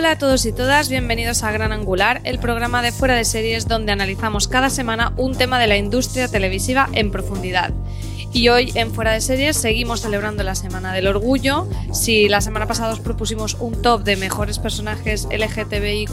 [0.00, 3.68] Hola a todos y todas, bienvenidos a Gran Angular, el programa de fuera de series
[3.68, 7.74] donde analizamos cada semana un tema de la industria televisiva en profundidad.
[8.32, 11.68] Y hoy en Fuera de Series seguimos celebrando la Semana del Orgullo.
[11.92, 16.12] Si la semana pasada os propusimos un top de mejores personajes LGTBIQ,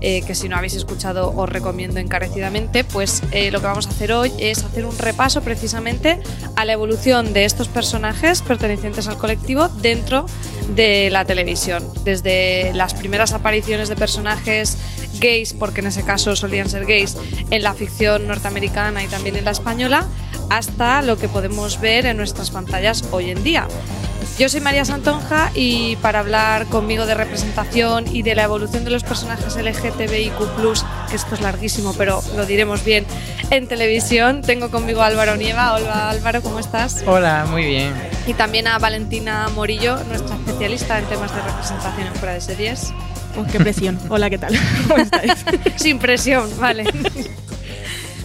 [0.00, 3.90] eh, que si no habéis escuchado os recomiendo encarecidamente, pues eh, lo que vamos a
[3.90, 6.20] hacer hoy es hacer un repaso precisamente
[6.54, 11.84] a la evolución de estos personajes pertenecientes al colectivo dentro de la televisión.
[12.04, 14.78] Desde las primeras apariciones de personajes
[15.20, 17.16] gays, porque en ese caso solían ser gays,
[17.50, 20.06] en la ficción norteamericana y también en la española,
[20.48, 23.68] hasta lo que podemos ver en nuestras pantallas hoy en día.
[24.40, 28.90] Yo soy María Santonja y para hablar conmigo de representación y de la evolución de
[28.90, 30.32] los personajes LGTBIQ,
[31.10, 33.04] que esto es larguísimo, pero lo diremos bien
[33.50, 35.74] en televisión, tengo conmigo a Álvaro Nieva.
[35.74, 37.04] Hola Álvaro, ¿cómo estás?
[37.06, 37.92] Hola, muy bien.
[38.26, 42.94] Y también a Valentina Morillo, nuestra especialista en temas de representación en fuera de series.
[43.36, 43.98] Oh, qué presión.
[44.08, 44.58] Hola, ¿qué tal?
[44.88, 45.34] ¿Cómo estáis?
[45.76, 46.84] Sin presión, vale.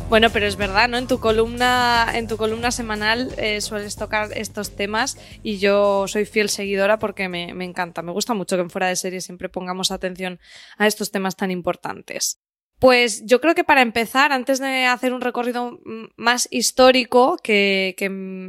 [0.07, 0.97] Bueno, pero es verdad, ¿no?
[0.97, 6.25] En tu columna, en tu columna semanal eh, sueles tocar estos temas y yo soy
[6.25, 8.03] fiel seguidora porque me, encanta.
[8.03, 10.39] Me gusta mucho que en fuera de serie siempre pongamos atención
[10.77, 12.39] a estos temas tan importantes.
[12.77, 15.79] Pues yo creo que para empezar, antes de hacer un recorrido
[16.17, 17.95] más histórico, que,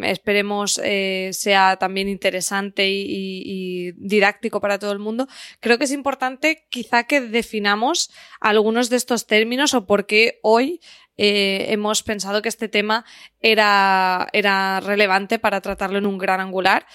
[0.03, 5.29] esperemos eh, sea también interesante y- y didáctico para todo el mundo,
[5.61, 10.81] creo que es importante quizá que definamos algunos de estos términos o por qué hoy
[11.17, 13.05] eh, hemos pensado que este tema
[13.41, 16.87] era, era relevante para tratarlo en un gran angular.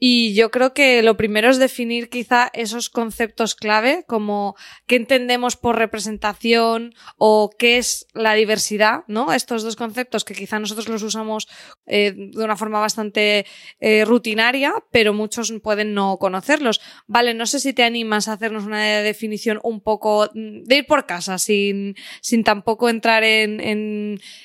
[0.00, 4.54] Y yo creo que lo primero es definir quizá esos conceptos clave, como
[4.86, 9.32] qué entendemos por representación o qué es la diversidad, ¿no?
[9.32, 11.48] Estos dos conceptos que quizá nosotros los usamos
[11.88, 13.46] eh, de una forma bastante
[13.80, 16.80] eh, rutinaria, pero muchos pueden no conocerlos.
[17.06, 20.86] Vale, no sé si te animas a hacernos una definición un poco mm, de ir
[20.86, 23.60] por casa, sin, sin tampoco entrar en,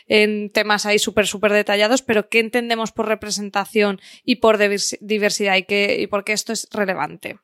[0.07, 5.57] en, temas ahí súper, súper detallados, pero qué entendemos por representación y por divers- diversidad
[5.57, 7.39] y, qué, y por qué esto es relevante.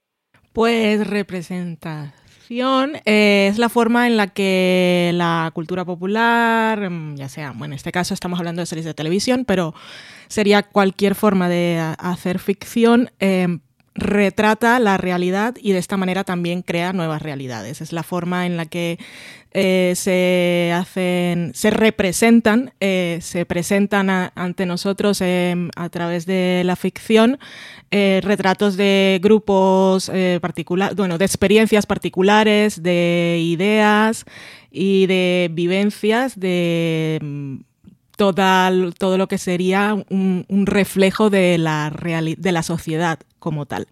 [0.53, 1.05] Pues
[3.05, 7.77] eh, es la forma en la que la cultura popular, mm, ya sea, bueno, en
[7.77, 9.75] este caso estamos hablando de series de televisión, pero
[10.27, 13.59] sería cualquier forma de a- hacer ficción, eh,
[13.99, 17.81] retrata la realidad y de esta manera también crea nuevas realidades.
[17.81, 18.97] Es la forma en la que
[19.51, 26.75] eh, se hacen, se representan, eh, se presentan ante nosotros eh, a través de la
[26.75, 27.39] ficción
[27.89, 30.11] eh, retratos de grupos
[30.41, 34.25] particulares, bueno, de experiencias particulares, de ideas
[34.71, 37.55] y de vivencias de mm,
[38.19, 41.91] todo lo que sería un, reflejo de la,
[42.37, 43.87] de la sociedad como tal.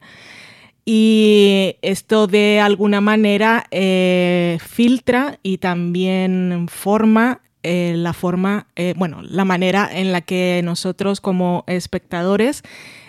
[0.86, 9.22] y esto de alguna manera eh, filtra y también forma eh, la forma, eh, bueno,
[9.24, 12.64] la manera en la que nosotros como espectadores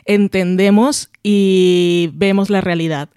[0.05, 3.09] entendemos y vemos la realidad.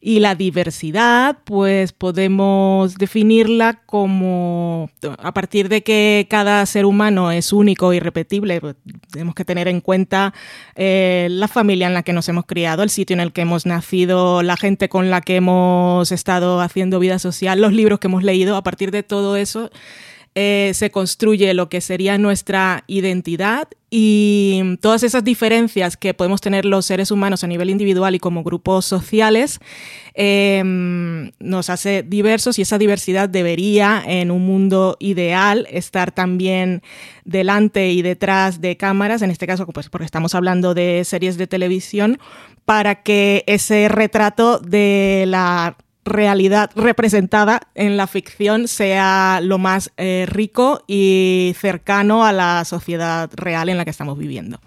[0.00, 7.52] Y la diversidad, pues podemos definirla como, a partir de que cada ser humano es
[7.52, 8.76] único y repetible, pues,
[9.10, 10.34] tenemos que tener en cuenta
[10.74, 13.66] eh, la familia en la que nos hemos criado, el sitio en el que hemos
[13.66, 18.22] nacido, la gente con la que hemos estado haciendo vida social, los libros que hemos
[18.22, 19.70] leído, a partir de todo eso
[20.38, 26.64] eh, se construye lo que sería nuestra identidad y todas esas diferencias que podemos tener
[26.64, 29.60] los seres humanos a nivel individual y como grupos sociales
[30.14, 36.82] em, nos hace diversos y esa diversidad debería en un mundo ideal estar también
[37.24, 41.46] delante y detrás de cámaras, en este caso pues porque estamos hablando de series de
[41.46, 42.18] televisión,
[42.64, 50.24] para que ese retrato de la realidad representada en la ficción sea lo más eh,
[50.26, 54.60] rico y cercano a la sociedad real en la que estamos viviendo.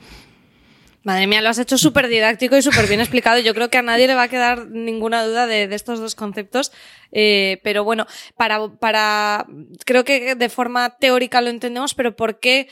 [1.04, 3.40] Madre mía, lo has hecho súper didáctico y súper bien explicado.
[3.40, 6.74] Yo creo que a nadie le va a quedar ninguna duda de, estos dos conceptos.
[7.14, 8.06] Eh, pero bueno,
[8.36, 9.48] para, para,
[9.86, 12.68] creo que de forma teórica lo entendemos, pero ¿por qué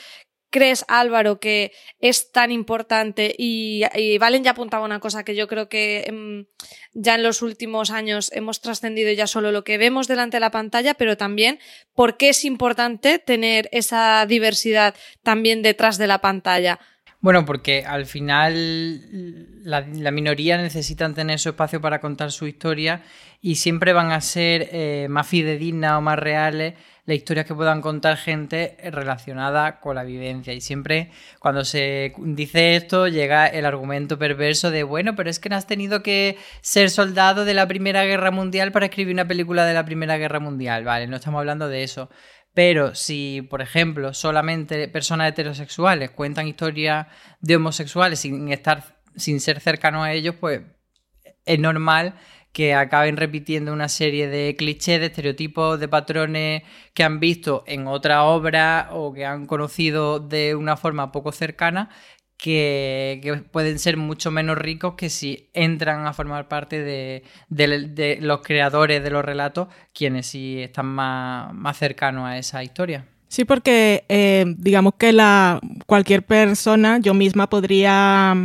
[0.50, 3.34] crees, Álvaro, que es tan importante?
[3.38, 3.84] Y,
[4.20, 6.46] Valen ya apuntaba una cosa que yo creo que em,
[6.94, 10.52] ya en los últimos años hemos trascendido ya solo lo que vemos delante de la
[10.52, 11.60] pantalla, pero también
[11.94, 16.80] por qué es importante tener esa diversidad también detrás de la pantalla.
[17.20, 19.02] Bueno, porque al final
[19.64, 23.02] la, minoría necesitan tener su espacio para contar su historia
[23.42, 26.76] y siempre van a ser eh, más fidedignas o más reales
[27.08, 30.54] las historias que puedan contar gente relacionada con la vivencia.
[30.54, 31.10] Y siempre
[31.40, 35.66] cuando se dice esto llega el argumento perverso de, bueno, pero es que no has
[35.66, 39.86] tenido que ser soldado de la Primera Guerra Mundial para escribir una película de la
[39.86, 40.84] Primera Guerra Mundial.
[40.84, 42.10] Vale, no estamos hablando de eso.
[42.54, 47.08] Pero si, por ejemplo, solamente personas heterosexuales cuentan historias
[47.40, 48.84] de homosexuales sin estar,
[49.16, 50.62] sin ser cercanos a ellos, pues
[51.46, 52.16] es normal
[52.52, 56.64] que acaben repitiendo una serie de clichés, de estereotipos, de patrones
[56.94, 61.90] que han visto en otra obra o que han conocido de una forma poco cercana,
[62.38, 67.24] que, pueden ser mucho menos ricos que si entran a formar parte de,
[68.22, 73.06] los creadores de los relatos, quienes sí están más, más cercanos a esa historia.
[73.28, 78.36] Sí, porque eh, digamos que la, cualquier persona, yo misma podría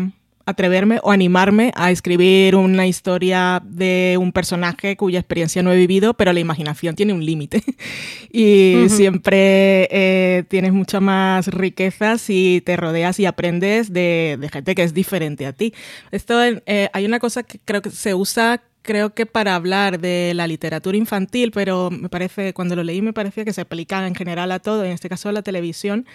[0.47, 6.15] atreverme o animarme a escribir una historia de un personaje cuya experiencia no he vivido,
[6.15, 7.62] pero la imaginación tiene un límite.
[8.33, 14.83] y siempre eh, tienes mucha más riqueza si te rodeas y aprendes de, gente que
[14.83, 15.75] es diferente a ti.
[16.11, 20.33] Esto eh, hay una cosa que creo que se usa creo que para hablar de
[20.35, 24.15] la literatura infantil, pero me parece, cuando lo leí me parecía que se aplicaba en
[24.15, 26.06] general a todo, en este caso a la televisión,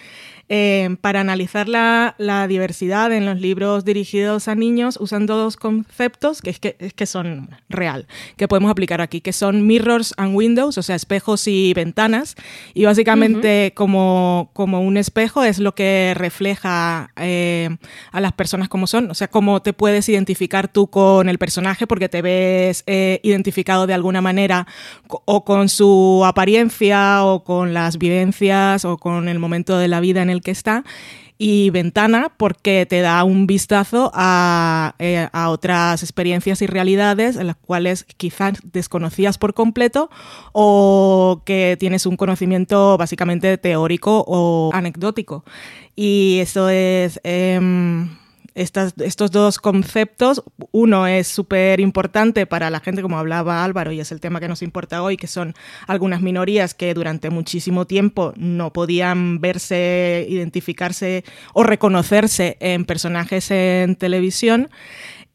[0.50, 2.14] eh, para analizar la,
[2.48, 7.06] diversidad en los libros dirigidos a niños usan dos conceptos que es que, es que
[7.06, 8.06] son real,
[8.36, 12.36] que podemos aplicar aquí, que son mirrors and windows, o sea, espejos y ventanas,
[12.74, 17.76] y básicamente como, como un espejo es lo que refleja eh,
[18.12, 21.86] a las personas como son, o sea, cómo te puedes identificar tú con el personaje
[21.86, 24.66] porque te ves eh, identificado de alguna manera
[25.08, 30.22] o con su apariencia o con las vivencias o con el momento de la vida
[30.22, 30.84] en el que está
[31.38, 34.10] y Ventana porque te da un vistazo
[34.98, 40.10] eh, a, otras experiencias y realidades en las cuales quizás desconocías por completo
[40.52, 45.44] o que tienes un conocimiento básicamente teórico o anecdótico.
[45.94, 47.20] Y eso es...
[48.58, 50.42] Estos dos conceptos.
[50.72, 54.48] Uno es súper importante para la gente, como hablaba Álvaro, y es el tema que
[54.48, 55.54] nos importa hoy, que son
[55.86, 61.24] algunas minorías que durante muchísimo tiempo no podían verse, identificarse
[61.54, 64.70] o reconocerse en personajes en televisión.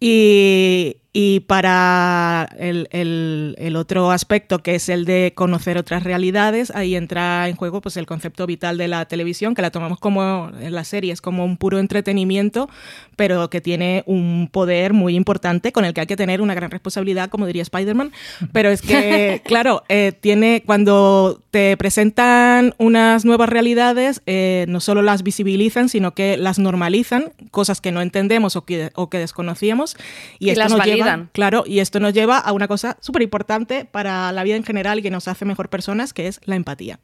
[0.02, 7.48] Y, y para el, otro aspecto, que es el de conocer otras realidades, ahí entra
[7.48, 10.88] en juego pues, el concepto vital de la televisión, que la tomamos como en las
[10.88, 12.68] series, como un puro entretenimiento,
[13.16, 16.72] pero que tiene un poder muy importante con el que hay que tener una gran
[16.72, 18.12] responsabilidad, como diría Spider-Man.
[18.52, 25.02] Pero es que, claro, eh, tiene, cuando te presentan unas nuevas realidades, eh, no solo
[25.02, 29.96] las visibilizan, sino que las normalizan, cosas que no entendemos o que, o que desconocíamos.
[30.40, 34.32] Y, esto nos lleva Claro, y esto nos lleva a una cosa súper importante para
[34.32, 37.00] la vida en general y que nos hace mejor personas, que es la empatía.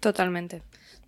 [0.00, 0.62] Totalmente.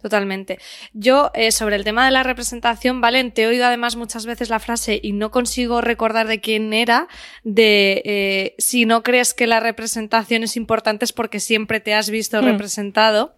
[0.04, 0.58] Totalmente.
[0.92, 4.50] Yo, eh, sobre el tema de la representación, Valen, te he oído además muchas veces
[4.50, 7.08] la frase y no consigo recordar de quién era,
[7.42, 12.11] de eh, si no crees que la representación es importante es porque siempre te has
[12.11, 12.44] visto Hmm.
[12.44, 13.34] representado.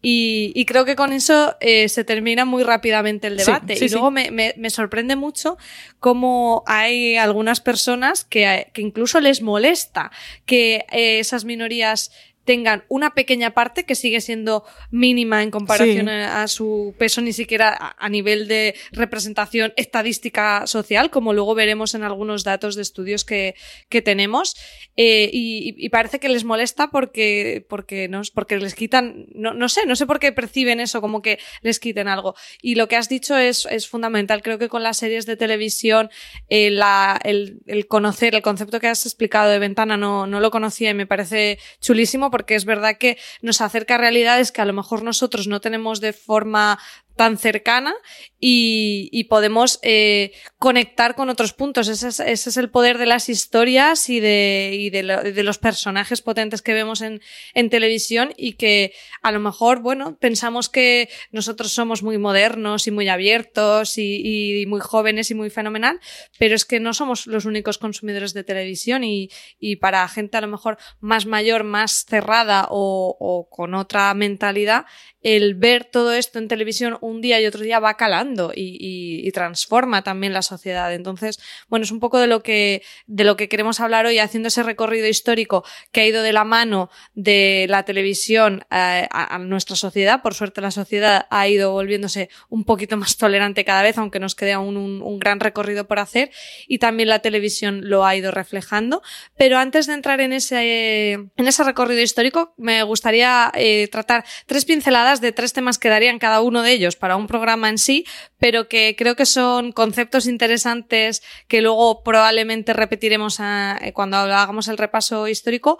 [0.00, 3.76] Y, y creo que con eso eh, se termina muy rápidamente el debate.
[3.76, 3.94] sí, y sí.
[3.94, 5.58] luego me, me- me sorprende mucho
[6.00, 10.10] cómo hay algunas personas que, que incluso les molesta
[10.44, 12.10] que eh, esas minorías
[12.46, 16.12] tengan una pequeña parte que sigue siendo mínima en comparación Sí.
[16.12, 21.94] a, su peso, ni siquiera a, a nivel de representación estadística social, como luego veremos
[21.94, 23.54] en algunos datos de estudios que,
[23.88, 24.56] que tenemos.
[24.96, 29.68] Eh, y, y parece que les molesta porque, porque, no, porque les quitan, no, no
[29.68, 32.34] sé, no sé por qué perciben eso, como que les quiten algo.
[32.62, 34.42] Y lo que has dicho es, es fundamental.
[34.42, 36.08] Creo que con las series de televisión,
[36.48, 40.50] eh, la, el, el conocer, el concepto que has explicado de ventana no, no lo
[40.50, 44.66] conocía y me parece chulísimo porque es verdad que nos acerca a realidades que a
[44.66, 46.78] lo mejor nosotros no tenemos de forma
[47.16, 47.94] tan cercana
[48.38, 51.88] y, y podemos eh, conectar con otros puntos.
[51.88, 55.42] Ese es, ese es el poder de las historias y de, y de, lo- de
[55.42, 57.20] los personajes potentes que vemos en,
[57.54, 58.92] en televisión y que
[59.22, 64.66] a lo mejor, bueno, pensamos que nosotros somos muy modernos y muy abiertos y, y
[64.66, 65.98] muy jóvenes y muy fenomenal,
[66.38, 70.40] pero es que no somos los únicos consumidores de televisión y, y para gente a
[70.42, 74.84] lo mejor más mayor, más cerrada o, o con otra mentalidad,
[75.26, 80.02] el ver todo esto en televisión un día y otro día va calando y, transforma
[80.02, 80.94] también la sociedad.
[80.94, 84.48] Entonces, bueno, es un poco de lo que, de lo que queremos hablar hoy, haciendo
[84.48, 89.74] ese recorrido histórico que ha ido de la mano de la televisión eh, a, nuestra
[89.74, 90.22] sociedad.
[90.22, 94.36] Por suerte, la sociedad ha ido volviéndose un poquito más tolerante cada vez, aunque nos
[94.36, 96.30] quede aún un, un gran recorrido por hacer.
[96.68, 99.02] Y también la televisión lo ha ido reflejando.
[99.36, 104.64] Pero antes de entrar en ese, en ese recorrido histórico, me gustaría eh, tratar tres
[104.64, 108.04] pinceladas de tres temas que darían cada uno de ellos para un programa en sí,
[108.38, 114.78] pero que creo que son conceptos interesantes que luego probablemente repetiremos eh, cuando hagamos el
[114.78, 115.78] repaso histórico.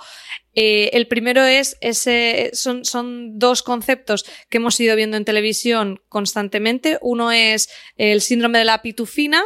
[0.55, 6.01] Eh, el primero es ese, son, son dos conceptos que hemos ido viendo en televisión
[6.09, 6.99] constantemente.
[7.03, 9.43] Uno es el síndrome de la pitufina,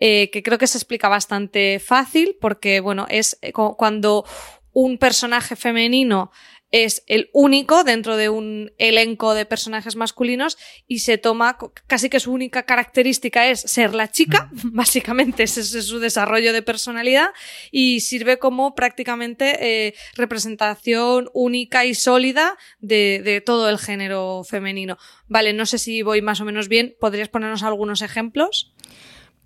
[0.00, 4.24] eh, que creo que se explica bastante fácil porque, bueno, es cu- cuando
[4.72, 6.32] un personaje femenino
[6.72, 12.18] es el único dentro de un elenco de personajes masculinos y se toma casi que
[12.18, 17.28] su única característica es ser la chica, básicamente ese es su desarrollo de personalidad
[17.70, 24.96] y sirve como prácticamente eh, representación única y sólida de, de todo el género femenino.
[25.28, 28.72] Vale, no sé si voy más o menos bien, ¿podrías ponernos algunos ejemplos?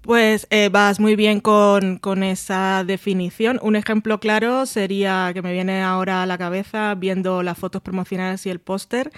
[0.06, 3.58] Pues eh, vas muy bien con, con esa definición.
[3.60, 8.46] Un ejemplo claro sería que me viene ahora a la cabeza viendo las fotos promocionales
[8.46, 9.10] y el póster.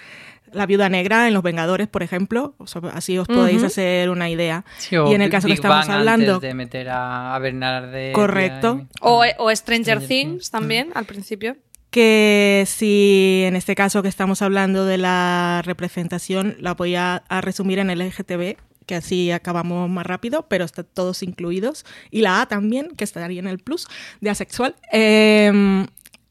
[0.51, 2.55] La viuda negra en Los Vengadores, por ejemplo.
[2.57, 4.65] O sea, así os podéis hacer una idea.
[4.77, 6.35] Sí, y en el caso que estamos Bang hablando.
[6.35, 8.11] Antes de meter a, a Bernarde.
[8.13, 8.87] Correcto.
[9.01, 10.51] O, o Stranger, Stranger Things Things.
[10.51, 11.55] también, al principio.
[11.91, 17.41] que si en este caso que estamos hablando de la representación la voy a, a
[17.41, 18.57] resumir en el LGTB,
[18.89, 23.39] que así acabamos más rápido, pero están todos incluidos, y la A también, que estaría
[23.39, 23.85] en el plus
[24.19, 24.73] de asexual.
[24.91, 25.85] Eh,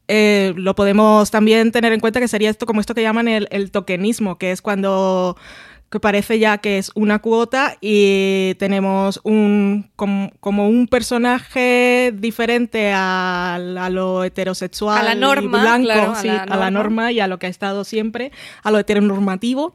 [0.09, 3.47] eh, lo podemos también tener en cuenta que sería esto como esto que llaman el,
[3.51, 5.37] el tokenismo, que es cuando
[5.91, 12.91] que parece ya que es una cuota y tenemos un com- como un personaje diferente
[12.93, 17.05] a, a lo heterosexual A la norma, blanco, claro, a sí, la a la norma.
[17.05, 19.73] norma y a lo que ha estado siempre, a lo heteronormativo.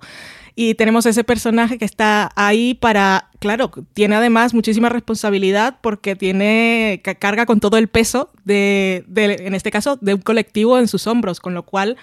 [0.56, 7.00] Y tenemos ese personaje que está ahí para, claro, tiene además muchísima responsabilidad porque tiene,
[7.02, 10.87] ca- carga con todo el peso de, de, en este caso, de un colectivo en
[10.87, 11.96] sus hombros, con lo cual,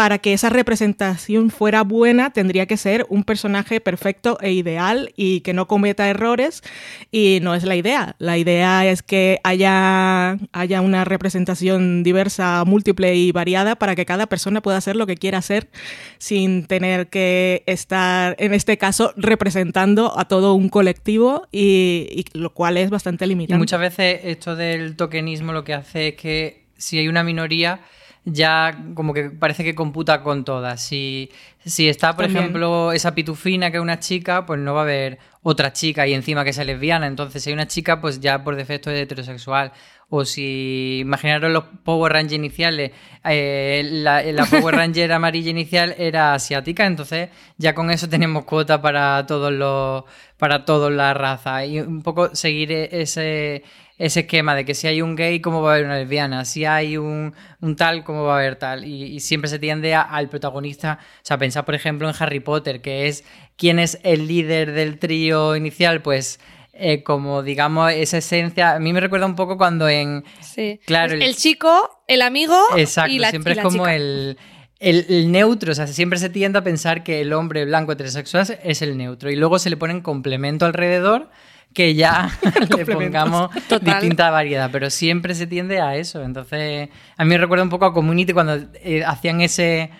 [0.00, 5.42] para que esa representación fuera buena, tendría que ser un personaje perfecto e ideal y
[5.42, 6.62] que no cometa errores.
[7.10, 8.16] Y no es la idea.
[8.18, 14.26] La idea es que haya, haya una representación diversa, múltiple y variada para que cada
[14.26, 15.68] persona pueda hacer lo que quiera hacer
[16.16, 22.54] sin tener que estar, en este caso, representando a todo un colectivo y, y lo
[22.54, 23.58] cual es bastante Y limitante.
[23.58, 27.80] muchas veces esto del tokenismo lo que hace es que si hay una minoría,
[28.24, 30.82] ya como que parece que computa con todas.
[30.82, 31.30] Si,
[31.64, 32.44] si está, por También.
[32.44, 36.14] ejemplo, esa pitufina que es una chica, pues no va a haber otra chica y
[36.14, 37.06] encima que sea lesbiana.
[37.06, 39.72] Entonces, si hay una chica, pues ya por defecto es heterosexual.
[40.12, 42.90] O si imaginaros los Power Rangers iniciales,
[43.24, 48.82] eh, la, la Power Ranger amarilla inicial era asiática, entonces ya con eso tenemos cuota
[48.82, 50.02] para todos los
[50.36, 53.62] para toda la raza y un poco seguir ese
[54.00, 56.44] ese esquema de que si hay un gay, ¿cómo va a haber una lesbiana?
[56.46, 58.84] Si hay un, un tal, ¿cómo va a haber tal?
[58.86, 62.40] Y, y siempre se tiende a- al protagonista, o sea, pensar por ejemplo en Harry
[62.40, 63.24] Potter, que es
[63.56, 66.40] quién es el líder del trío inicial, pues
[66.72, 70.24] eh, como digamos esa esencia, a mí me recuerda un poco cuando en...
[70.40, 70.80] Sí.
[70.86, 73.94] Claro, el, el- chico, el amigo Exacto, y la, siempre y es la como chica.
[73.96, 74.38] el,
[74.78, 78.58] el, el neutro, o sea, siempre se tiende a pensar que el hombre blanco heterosexual
[78.64, 81.28] es el neutro y luego se le ponen complemento alrededor
[81.74, 82.30] que ya
[82.76, 83.80] le pongamos Total.
[84.00, 86.22] distinta variedad, pero siempre se tiende a eso.
[86.22, 89.90] Entonces, a mí me recuerda un poco a Community cuando eh, hacían ese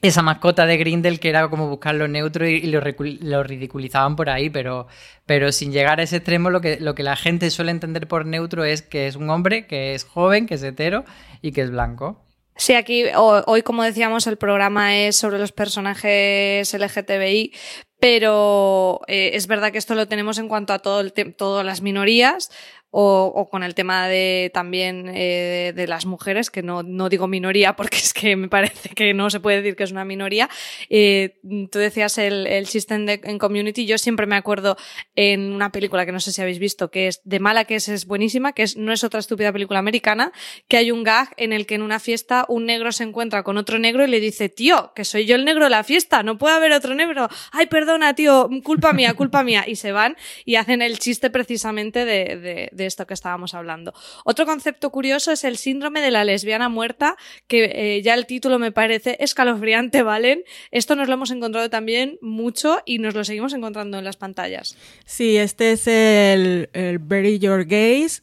[0.00, 3.44] esa mascota de Grindel que era como buscar lo neutro y, y lo, recu- lo
[3.44, 4.88] ridiculizaban por ahí, pero,
[5.26, 8.26] pero sin llegar a ese extremo, lo que, lo que la gente suele entender por
[8.26, 11.04] neutro es que es un hombre, que es joven, que es hetero
[11.40, 12.20] y que es blanco.
[12.56, 17.52] Sí, aquí ho- hoy, como decíamos, el programa es sobre los personajes LGTBI,
[17.98, 21.80] pero eh, es verdad que esto lo tenemos en cuanto a todo el todas las
[21.82, 22.50] minorías
[22.92, 27.26] o, o con el tema de también eh, de las mujeres, que no, no digo
[27.26, 30.48] minoría porque es que me parece que no se puede decir que es una minoría.
[30.90, 31.40] Eh,
[31.72, 34.76] tú decías el, el en, de- en Community, yo siempre me acuerdo
[35.16, 37.88] en una película que no sé si habéis visto, que es de mala que es,
[37.88, 40.30] es buenísima, que es no es otra estúpida película americana,
[40.68, 43.56] que hay un gag en el que en una fiesta un negro se encuentra con
[43.56, 46.36] otro negro y le dice, tío, que soy yo el negro de la fiesta, no
[46.38, 47.28] puede haber otro negro.
[47.52, 49.64] Ay, perdona, tío, culpa mía, culpa mía.
[49.66, 53.92] Y se van y hacen el chiste precisamente de, de- de esto que estábamos hablando.
[54.24, 58.58] Otro concepto curioso es el síndrome de la lesbiana muerta, que eh, ya el título
[58.58, 60.44] me parece escalofriante, ¿valen?
[60.70, 64.76] Esto nos lo hemos encontrado también mucho y nos lo seguimos encontrando en las pantallas.
[65.04, 66.68] Sí, este es el,
[67.00, 68.22] Bury Your Gays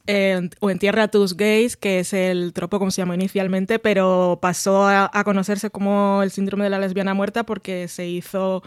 [0.60, 5.24] o Entierra tus gays, que es el tropo como se llamó inicialmente, pero pasó a
[5.24, 8.64] conocerse como el síndrome de la lesbiana muerta porque se hizo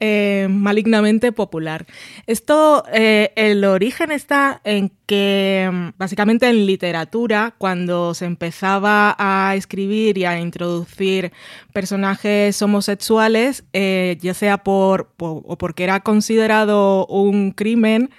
[0.00, 1.86] eh, malignamente popular.
[2.26, 10.18] Esto, eh, el origen está en que básicamente en literatura, cuando se empezaba a escribir
[10.18, 11.32] y a introducir
[11.72, 18.10] personajes homosexuales, eh, ya sea por, o porque era considerado un crimen,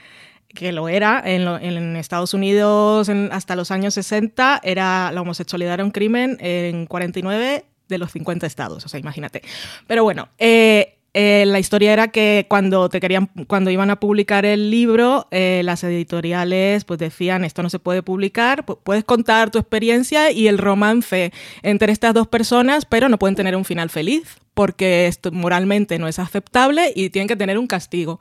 [0.57, 5.91] que lo era en, Estados Unidos hasta los años 60, era, la homosexualidad era un
[5.91, 9.43] crimen en 49 de los 50 estados, o sea, imagínate.
[9.85, 14.45] Pero bueno, eh, eh, la historia era que cuando te querían, cuando iban a publicar
[14.45, 19.49] el libro, eh, las editoriales pues decían esto no se puede publicar, pu- puedes contar
[19.49, 21.31] tu experiencia y el romance
[21.63, 26.07] entre estas dos personas, pero no pueden tener un final feliz porque esto moralmente no
[26.07, 28.19] es aceptable y tienen que tener un castigo.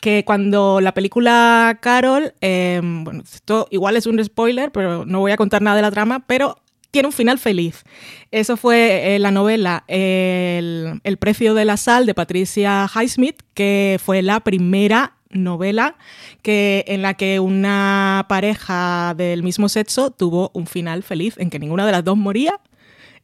[0.00, 5.32] Que cuando la película Carol, eh, bueno, esto igual es un spoiler, pero no voy
[5.32, 6.56] a contar nada de la trama, pero
[6.90, 7.84] tiene un final feliz.
[8.30, 14.22] Eso fue eh, la novela el, precio de la sal de Patricia Highsmith, que fue
[14.22, 15.96] la primera novela
[16.42, 21.58] que, en la que una pareja del mismo sexo tuvo un final feliz, en que
[21.58, 22.60] ninguna de las dos moría,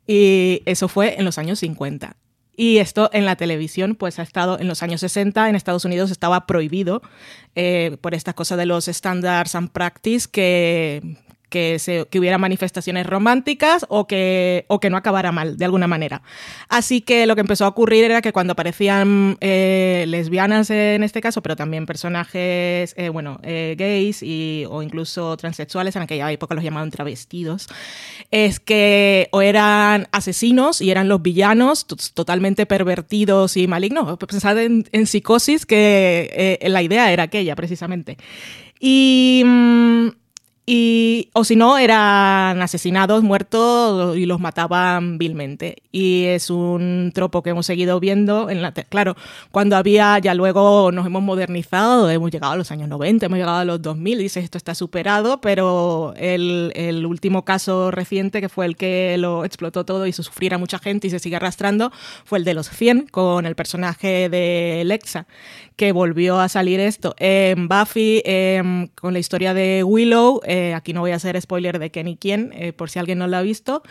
[0.06, 2.16] y eso fue en los años 50.
[2.56, 6.10] Y esto en la televisión, pues ha estado en los años 60, en Estados Unidos
[6.10, 7.02] estaba prohibido
[7.56, 11.16] eh, por esta cosa de los standards and practice que,
[11.54, 15.86] que, se, que hubiera manifestaciones románticas o que, o que no acabara mal, de alguna
[15.86, 16.20] manera.
[16.68, 21.20] Así que lo que empezó a ocurrir era que cuando aparecían eh, lesbianas en este
[21.20, 26.56] caso, pero también personajes, eh, bueno, eh, gays y, o incluso transexuales, en aquella época
[26.56, 27.68] los llamaban travestidos,
[28.32, 34.18] es que o eran asesinos y eran los villanos totalmente pervertidos y malignos.
[34.18, 38.18] Pensad en, en psicosis, que eh, la idea era aquella precisamente.
[38.80, 39.44] Y...
[39.46, 40.23] mm,
[40.66, 45.82] y, o si no, eran asesinados, muertos y los mataban vilmente.
[45.92, 48.48] Y es un tropo que hemos seguido viendo.
[48.48, 49.14] En la claro,
[49.50, 53.58] cuando había, ya luego nos hemos modernizado, hemos llegado a los años 90, hemos llegado
[53.58, 58.64] a los 2000, dices esto está superado, pero el, el último caso reciente, que fue
[58.64, 61.92] el que lo explotó todo y hizo sufrir a mucha gente y se sigue arrastrando,
[62.24, 65.26] fue el de los 100, con el personaje de Lexa,
[65.76, 67.14] que volvió a salir esto.
[67.18, 71.80] En Buffy, em, con la historia de Willow, eh, aquí no voy a hacer spoiler
[71.80, 73.82] de quién y quién, eh, por si alguien no lo ha visto,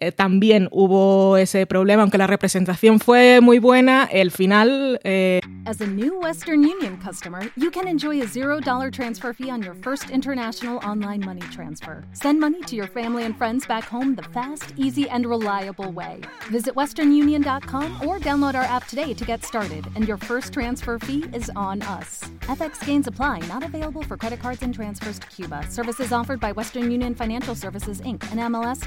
[0.00, 5.00] eh, también hubo ese problema, aunque la representación fue muy buena, el final...
[5.04, 9.62] eh, As a new Western Union customer, you can enjoy a $0 transfer fee on
[9.62, 12.04] your first international online money transfer.
[12.12, 16.20] Send money to your family and friends back home the fast, easy, and reliable way.
[16.52, 21.24] Visit westernunion.com or download our app today to get started, and your first transfer fee
[21.34, 22.20] is on us.
[22.42, 25.64] FX gains apply, not available for credit cards and transfers to Cuba.
[25.68, 28.22] Services offered by Western Union Financial Services Inc.
[28.30, 28.86] and MLS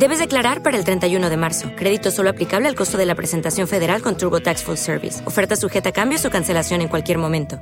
[0.00, 1.72] Debes declarar para el 31 de marzo.
[1.76, 5.22] Crédito solo aplicable al costo de la presentación federal con TurboTax Full Service.
[5.26, 7.60] Oferta sujeta a cambios o cancelación en cualquier momento.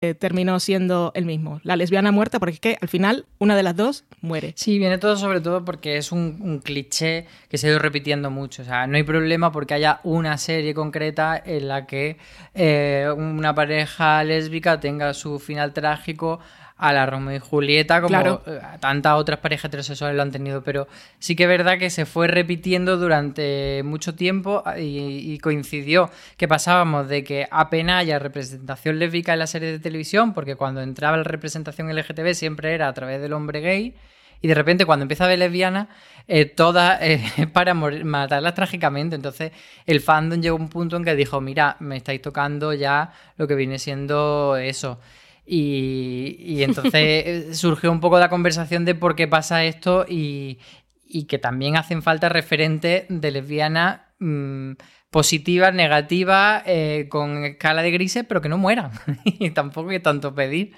[0.00, 1.60] Eh, terminó siendo el mismo.
[1.62, 4.52] La lesbiana muerta, porque es que al final una de las dos muere.
[4.56, 8.32] Sí, viene todo sobre todo porque es un, un cliché que se ha ido repitiendo
[8.32, 8.62] mucho.
[8.62, 12.16] O sea, no hay problema porque haya una serie concreta en la que
[12.54, 16.40] eh, una pareja lésbica tenga su final trágico
[16.78, 18.42] a la Romeo y Julieta, como Claro.
[18.46, 20.86] eh, tantas otras parejas heterosexuales lo han tenido, pero
[21.18, 26.46] sí que es verdad que se fue repitiendo durante mucho tiempo y, y coincidió que
[26.48, 31.16] pasábamos de que apenas haya representación lésbica en la serie de televisión, porque cuando entraba
[31.16, 33.94] la representación LGTB siempre era a través del hombre gay,
[34.42, 35.88] y de repente cuando empieza a ver lesbianas,
[36.28, 37.22] eh, todas eh,
[37.54, 39.16] para morir- matarlas trágicamente.
[39.16, 39.50] Entonces
[39.86, 43.48] el fandom llegó a un punto en que dijo, mira, me estáis tocando ya lo
[43.48, 45.00] que viene siendo eso.
[45.46, 50.58] Y, y entonces surgió un poco la conversación de por qué pasa esto y,
[51.06, 54.72] y que también hacen falta referentes de lesbianas mm,
[55.10, 58.90] positivas, negativas, eh, con escala de grises, pero que no mueran.
[59.24, 60.72] y tampoco hay tanto pedir.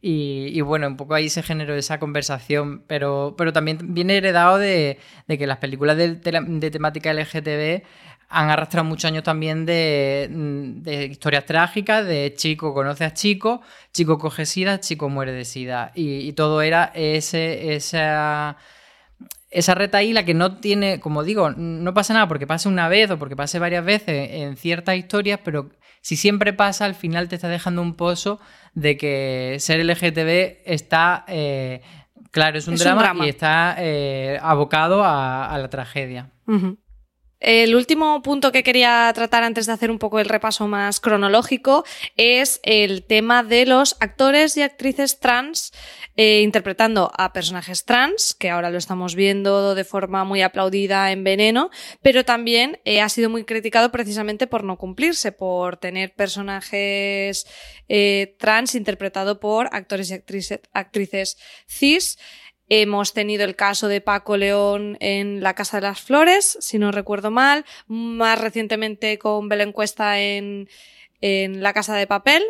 [0.00, 4.58] Y, y bueno, un poco ahí se generó esa conversación, pero, pero también viene heredado
[4.58, 7.82] de, de que las películas de, tela- de temática LGTB
[8.28, 13.62] han arrastrado muchos años también de, mm, de historias trágicas, de chico conoce a chico,
[13.92, 15.92] chico coge sida, chico muere de sida.
[15.94, 18.56] Y, y todo era ese, esa,
[19.50, 23.18] esa retaíla que no tiene, como digo, no pasa nada porque pase una vez o
[23.18, 25.70] porque pase varias veces en ciertas historias, pero
[26.02, 28.40] si siempre pasa, al final te está dejando un pozo
[28.74, 31.80] de que ser LGTB está, eh,
[32.30, 36.30] claro, es un, Es un drama, y está eh, abocado a, a la tragedia.
[37.40, 41.84] El último punto que quería tratar antes de hacer un poco el repaso más cronológico
[42.16, 45.72] es el tema de los actores y actrices trans
[46.16, 51.22] eh, interpretando a personajes trans, que ahora lo estamos viendo de forma muy aplaudida en
[51.22, 51.70] Veneno,
[52.02, 57.46] pero también eh, ha sido muy criticado precisamente por no cumplirse, por tener personajes
[57.88, 62.18] eh, trans interpretado por actores y actrices, actrices cis.
[62.70, 66.92] Hemos tenido el caso de Paco León en La Casa de las Flores, si no
[66.92, 70.68] recuerdo mal, más recientemente con Belén Cuesta en,
[71.20, 72.42] en La Casa de Papel.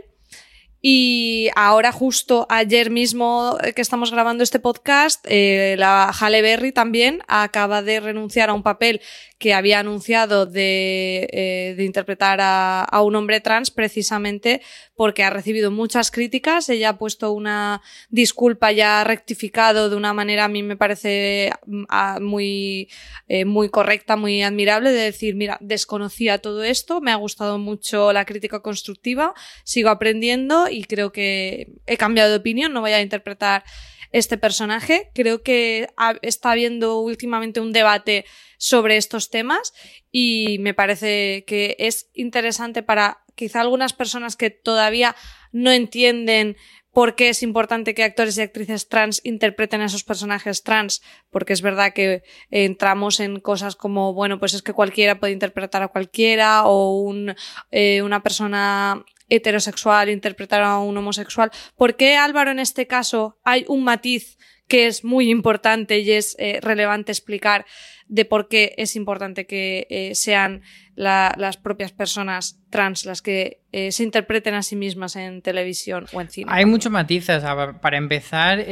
[0.80, 7.22] Y ahora, justo ayer mismo que estamos grabando este podcast, eh, la Halle Berry también
[7.26, 9.00] acaba de renunciar a un papel
[9.38, 14.62] que había anunciado de, eh, de interpretar a, a un hombre trans precisamente
[14.98, 16.68] porque ha recibido muchas críticas.
[16.68, 17.80] Ella ha puesto una
[18.10, 22.88] disculpa ya rectificado de una manera a mí me parece mm, ah, muy,
[23.28, 28.12] eh, muy correcta, muy admirable de decir, mira, desconocía todo esto, me ha gustado mucho
[28.12, 33.00] la crítica constructiva, sigo aprendiendo y creo que he cambiado de opinión, no voy a
[33.00, 33.62] interpretar
[34.10, 35.12] este personaje.
[35.14, 38.24] Creo que ha- está habiendo últimamente un debate
[38.56, 39.72] sobre estos temas
[40.10, 45.16] y me parece que es interesante para quizá algunas personas que todavía
[45.52, 46.56] no entienden
[46.92, 51.52] por qué es importante que actores y actrices trans interpreten a esos personajes trans, porque
[51.52, 55.88] es verdad que entramos en cosas como, bueno, pues es que cualquiera puede interpretar a
[55.88, 57.36] cualquiera o un,
[57.70, 61.52] eh, una persona heterosexual interpretar a un homosexual.
[61.76, 66.36] ¿Por qué, Álvaro, en este caso hay un matiz que es muy importante y es
[66.38, 67.64] eh, relevante explicar
[68.06, 70.62] de por qué es importante que eh, sean
[70.94, 76.06] la- las propias personas trans las que eh, se interpreten a sí mismas en televisión
[76.12, 76.50] o en cine?
[76.54, 77.42] Hay muchos matices.
[77.82, 78.64] para empezar,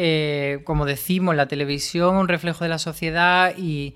[0.65, 3.95] como decimos, la televisión es un reflejo de la sociedad y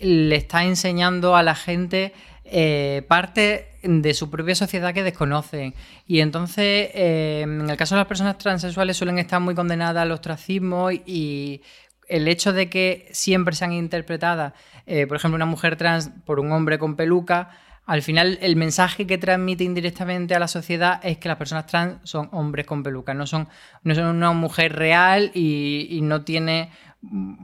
[0.00, 2.12] le está enseñando a la gente
[2.50, 5.74] eh, parte de su propia sociedad que desconocen.
[6.06, 10.12] Y entonces, eh, en el caso de las personas transexuales, suelen estar muy condenadas al
[10.12, 11.62] ostracismo y
[12.08, 14.54] el hecho de que siempre sean interpretadas,
[14.86, 17.50] eh, por ejemplo, una mujer trans por un hombre con peluca,
[17.84, 21.96] al final el mensaje que transmite indirectamente a la sociedad es que las personas trans
[22.02, 23.48] son hombres con peluca, no son,
[23.82, 26.70] no son una mujer real y, no tiene,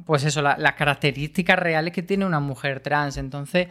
[0.04, 3.16] pues eso, la- las características reales que tiene una mujer trans.
[3.16, 3.68] Entonces,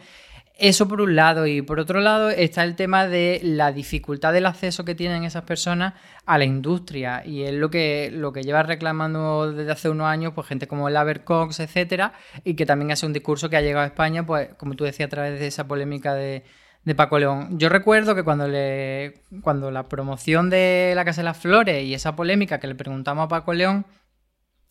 [0.56, 1.46] eso por un lado.
[1.46, 5.42] Y por otro lado está el tema de la dificultad del acceso que tienen esas
[5.42, 5.94] personas
[6.26, 7.22] a la industria.
[7.24, 10.88] Y es lo que, lo que lleva reclamando desde hace unos años, pues gente como
[10.88, 12.12] el Cox, etcétera,
[12.44, 15.08] y que también hace un discurso que ha llegado a España, pues, como tú decías,
[15.08, 16.44] a través de esa polémica de,
[16.84, 17.58] de Paco León.
[17.58, 19.22] Yo recuerdo que cuando le.
[19.42, 23.24] cuando la promoción de la Casa de las Flores y esa polémica que le preguntamos
[23.24, 23.86] a Paco León,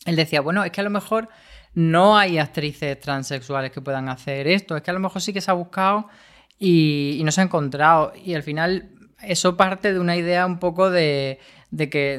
[0.06, 1.28] él decía, bueno, es que a lo mejor
[1.74, 4.76] no hay actrices transexuales que puedan hacer esto.
[4.76, 6.08] Es que a lo mejor sí que se ha buscado
[6.58, 8.12] y, no se ha encontrado.
[8.24, 8.90] Y al final
[9.22, 11.38] eso parte de una idea un poco de,
[11.70, 12.16] de que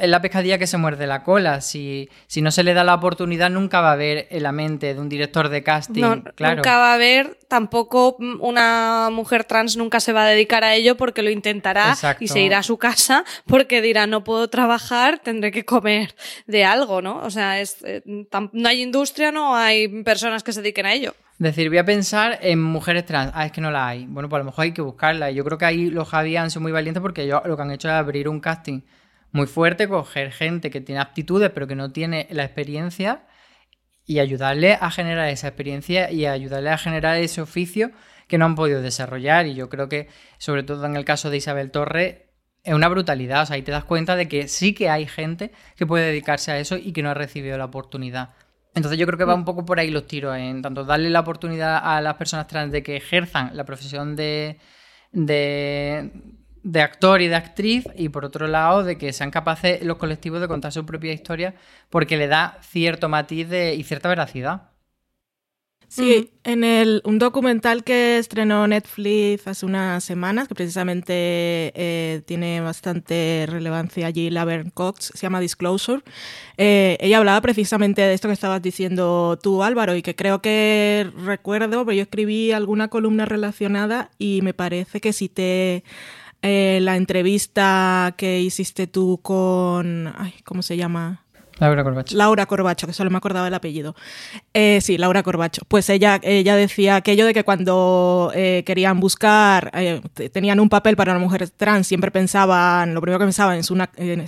[0.00, 1.60] es la pescadilla que se muerde la cola.
[1.60, 4.94] Si, si no se le da la oportunidad, nunca va a haber en la mente
[4.94, 6.02] de un director de casting.
[6.02, 6.56] No, claro.
[6.56, 10.96] Nunca va a haber, tampoco una mujer trans nunca se va a dedicar a ello
[10.96, 12.24] porque lo intentará Exacto.
[12.24, 16.14] y se irá a su casa porque dirá no puedo trabajar, tendré que comer
[16.46, 17.18] de algo, ¿no?
[17.18, 21.14] O sea, es, eh, no hay industria, no hay personas que se dediquen a ello.
[21.38, 23.32] Decir, voy a pensar en mujeres trans.
[23.34, 24.04] Ah, es que no la hay.
[24.06, 25.30] Bueno, pues a lo mejor hay que buscarla.
[25.30, 27.70] Yo creo que ahí los Javi han sido muy valientes porque ellos lo que han
[27.70, 28.82] hecho es abrir un casting
[29.32, 33.26] muy fuerte, coger gente que tiene aptitudes pero que no tiene la experiencia
[34.04, 37.92] y ayudarle a generar esa experiencia y ayudarle a generar ese oficio
[38.26, 39.46] que no han podido desarrollar.
[39.46, 42.30] Y yo creo que, sobre todo en el caso de Isabel Torre,
[42.64, 43.42] es una brutalidad.
[43.42, 46.50] O sea, ahí te das cuenta de que sí que hay gente que puede dedicarse
[46.50, 48.30] a eso y que no ha recibido la oportunidad.
[48.74, 51.20] Entonces yo creo que va un poco por ahí los tiros, en tanto darle la
[51.20, 54.58] oportunidad a las personas trans de que ejerzan la profesión de,
[55.12, 56.10] de,
[56.62, 60.40] de actor y de actriz y por otro lado de que sean capaces los colectivos
[60.40, 61.54] de contar su propia historia
[61.88, 64.70] porque le da cierto matiz de, y cierta veracidad.
[65.90, 71.12] Sí, en el, un documental que estrenó Netflix hace unas semanas, que precisamente
[71.74, 76.04] eh, tiene bastante relevancia allí, Laverne Cox, se llama Disclosure,
[76.58, 81.10] eh, ella hablaba precisamente de esto que estabas diciendo tú, Álvaro, y que creo que
[81.24, 85.82] recuerdo, pero yo escribí alguna columna relacionada y me parece que cité
[86.42, 90.12] eh, la entrevista que hiciste tú con...
[90.16, 91.24] Ay, ¿Cómo se llama?
[91.60, 92.16] Laura Corbacho.
[92.16, 93.94] Laura Corbacho, que solo me acordaba del apellido.
[94.54, 95.62] Eh, sí, Laura Corbacho.
[95.68, 100.68] Pues ella, ella decía aquello de que cuando eh, querían buscar, eh, te- tenían un
[100.68, 103.70] papel para una mujer trans, siempre pensaban, lo primero que pensaban es,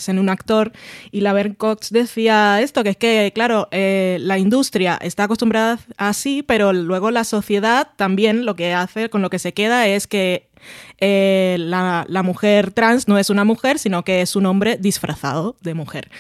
[0.09, 0.73] en un actor.
[1.11, 6.43] Y la Cox decía esto, que es que, claro, eh, la industria está acostumbrada así,
[6.43, 10.49] pero luego la sociedad también lo que hace, con lo que se queda es que
[11.01, 16.11] la mujer trans no es una mujer, sino que es un hombre disfrazado de mujer.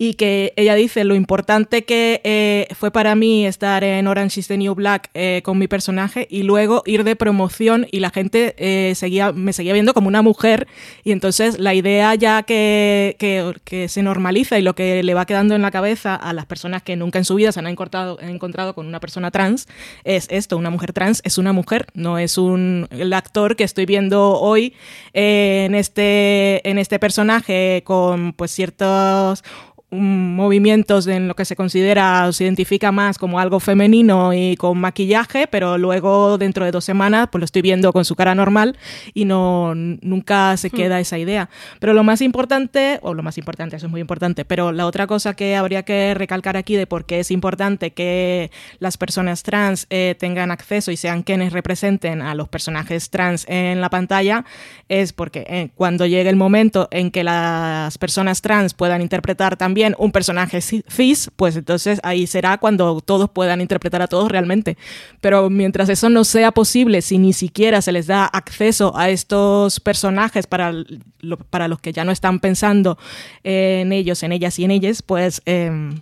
[0.00, 4.46] Y que ella dice, lo importante que eh, fue para mí estar en Orange is
[4.46, 8.54] the New Black eh, con mi personaje y luego ir de promoción y la gente
[8.58, 10.68] eh, seguía, me seguía viendo como una mujer
[11.02, 15.56] y entonces la idea ya que, que, se normaliza y lo que le va quedando
[15.56, 18.74] en la cabeza a las personas que nunca en su vida se han encontrado, encontrado
[18.74, 19.66] con una persona trans
[20.04, 23.86] es esto, una mujer trans es una mujer, no es un el actor que estoy
[23.86, 24.74] viendo hoy
[25.12, 29.42] en, este, en este personaje con pues ciertos
[29.90, 34.78] movimientos en lo que se considera o se identifica más como algo femenino y con
[34.78, 38.76] maquillaje, pero luego dentro de dos semanas pues lo estoy viendo con su cara normal
[39.14, 41.48] y no nunca se queda esa idea.
[41.80, 45.06] Pero lo más importante, o lo más importante, eso es muy importante, pero la otra
[45.06, 49.86] cosa que habría que recalcar aquí de por qué es importante que las personas trans
[49.88, 54.44] eh, tengan acceso y sean quienes representen a los personajes trans en la pantalla
[54.90, 59.77] es porque eh, cuando llegue el momento en que las personas trans puedan interpretar también
[59.98, 64.76] un personaje ci- cis, pues entonces ahí será cuando todos puedan interpretar a todos realmente.
[65.20, 69.80] Pero mientras eso no sea posible, si ni siquiera se les da acceso a estos
[69.80, 70.72] personajes para,
[71.20, 72.98] lo- para los que ya no están pensando
[73.44, 76.00] en ellos, en ellas y en ellas, pues em,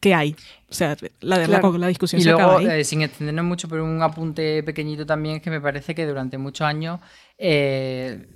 [0.00, 0.36] ¿qué hay?
[0.70, 1.78] O sea, la, la- Claro.
[1.78, 2.80] la discusión Y se luego, acaba ahí.
[2.80, 6.36] eh, sin extendernos mucho, pero un apunte pequeñito también es que me parece que durante
[6.36, 6.98] muchos años
[7.38, 8.26] eh,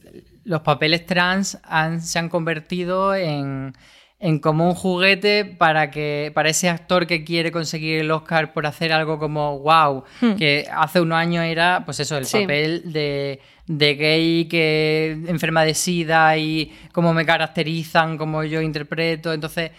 [0.44, 3.74] los papeles trans han- se han convertido en,
[4.20, 8.66] en como un juguete para que para ese actor que quiere conseguir el Oscar por
[8.66, 10.34] hacer algo como wow, Hmm.
[10.34, 12.40] que hace unos años era pues eso, el Sí.
[12.40, 19.32] papel de, de gay que enferma de sida y cómo me caracterizan, cómo yo interpreto,
[19.32, 19.70] entonces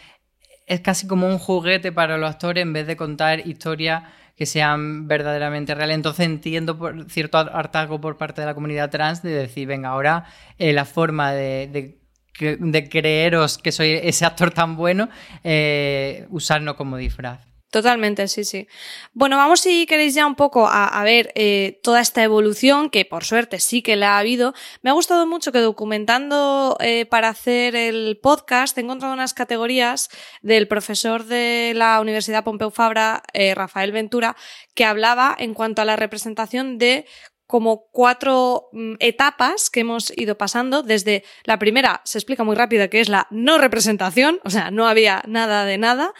[0.67, 4.03] es casi como un juguete para los actores en vez de contar historias
[4.37, 5.95] que sean verdaderamente reales.
[5.95, 10.23] Entonces entiendo por cierto hartazgo por parte de la comunidad trans de decir, venga, ahora
[10.57, 11.98] eh, la forma de,
[12.39, 15.09] de creeros que soy ese actor tan bueno,
[15.43, 17.49] eh, usarnos como disfraz.
[17.71, 18.67] Totalmente, sí, sí.
[19.13, 23.05] Bueno, vamos si queréis ya un poco a, a ver eh, toda esta evolución, que
[23.05, 24.55] por suerte sí que la ha habido.
[24.81, 30.09] Me ha gustado mucho que documentando eh, para hacer el podcast he encontrado unas categorías
[30.41, 34.35] del profesor de la Universidad Pompeu Fabra, eh, Rafael Ventura,
[34.73, 37.05] que hablaba en cuanto a la representación de
[37.49, 40.83] como cuatro mm, etapas que hemos ido pasando.
[40.83, 44.87] Desde la primera, se explica muy rápido, que es la no representación, o sea, no
[44.87, 46.13] había nada de nada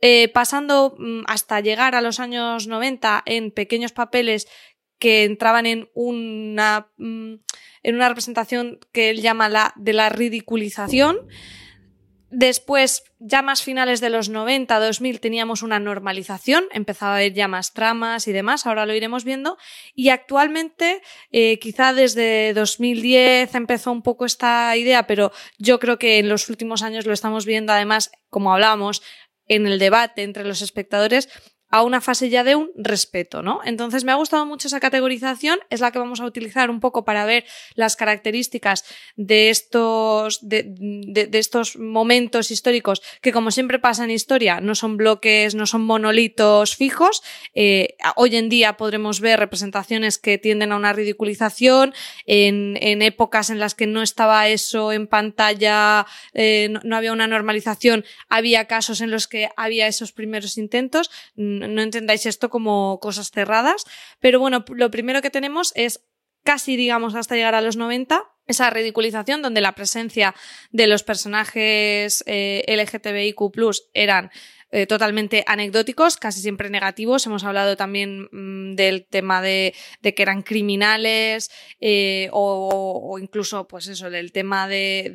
[0.00, 4.48] eh, pasando mm, hasta llegar a los años 90 en pequeños papeles
[4.98, 7.34] que entraban en una, mm,
[7.82, 11.18] en una representación que él llama la de la ridiculización.
[12.36, 17.46] Después, ya más finales de los 90, 2000, teníamos una normalización, empezaba a haber ya
[17.46, 19.56] más tramas y demás, ahora lo iremos viendo.
[19.94, 26.18] Y actualmente, eh, quizá desde 2010 empezó un poco esta idea, pero yo creo que
[26.18, 29.00] en los últimos años lo estamos viendo, además, como hablábamos,
[29.46, 31.28] en el debate entre los espectadores,
[31.74, 33.58] a una fase ya de un respeto, ¿no?
[33.64, 37.04] Entonces me ha gustado mucho esa categorización, es la que vamos a utilizar un poco
[37.04, 38.84] para ver las características
[39.16, 45.56] de estos, de, estos momentos históricos que como siempre pasa en historia, no son bloques,
[45.56, 47.24] no son monolitos fijos.
[47.56, 51.92] Eh, hoy en día podremos ver representaciones que tienden a una ridiculización,
[52.24, 58.04] en, épocas en las que no estaba eso en pantalla, eh, no había una normalización,
[58.28, 61.10] había casos en los que había esos primeros intentos
[61.68, 63.84] no entendáis esto como cosas cerradas,
[64.20, 66.04] pero bueno, lo primero que tenemos es
[66.44, 70.34] casi, digamos, hasta llegar a los 90, esa ridiculización donde la presencia
[70.70, 73.40] de los personajes eh, LGTBIQ
[73.94, 74.30] eran
[74.76, 77.24] eh, totalmente anecdóticos, casi siempre negativos.
[77.26, 79.72] Hemos hablado también mm, del tema de,
[80.02, 85.14] que eran criminales eh, o, incluso, pues eso, del tema de,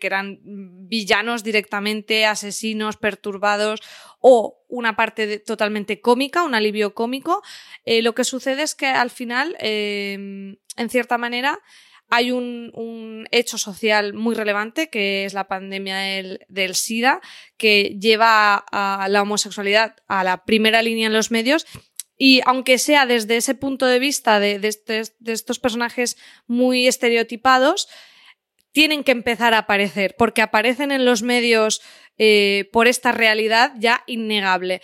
[0.00, 3.80] que eran villanos directamente, asesinos, perturbados
[4.28, 7.44] o una parte totalmente cómica, un alivio cómico.
[7.84, 10.58] Eh, lo que sucede es que al final, en
[10.88, 11.60] cierta manera,
[12.08, 15.98] hay un, hecho social muy relevante que es la pandemia
[16.48, 17.20] del, SIDA,
[17.56, 21.64] que lleva a, la homosexualidad a la primera línea en los medios
[22.18, 24.60] y aunque sea desde ese punto de vista de,
[25.24, 26.16] estos personajes
[26.48, 27.88] muy estereotipados,
[28.76, 31.80] tienen que empezar a aparecer, porque aparecen en los medios
[32.18, 34.82] eh, por esta realidad ya innegable.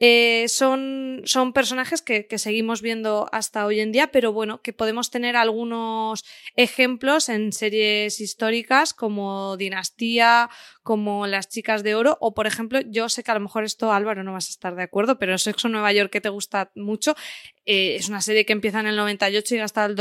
[0.00, 5.10] Eh, son, son, personajes que, seguimos viendo hasta hoy en día, pero bueno, que podemos
[5.10, 10.50] tener algunos ejemplos en series históricas como Dinastía,
[10.82, 13.92] como Las Chicas de Oro, o por ejemplo, yo sé que a lo mejor esto,
[13.92, 17.14] Álvaro, no vas a estar de acuerdo, pero Sexo Nueva York, que te gusta mucho,
[17.64, 19.94] eh, es una serie que empieza en el 98 y hasta el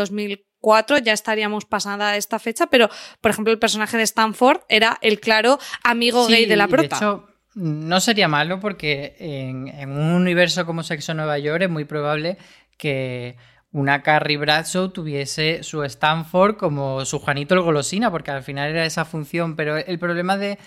[0.62, 5.19] 2004 ya estaríamos pasada esta fecha, pero por ejemplo el personaje de Stanford era el
[5.19, 7.21] claro amigo gay de la prota.
[7.54, 12.38] No sería malo porque en, un universo como Sexo Nueva York es muy probable
[12.78, 13.36] que
[13.74, 18.86] una Carrie Bradshaw tuviese su Stanford como su Juanito el Golosina, porque al final era
[18.86, 20.60] esa función, pero el problema de,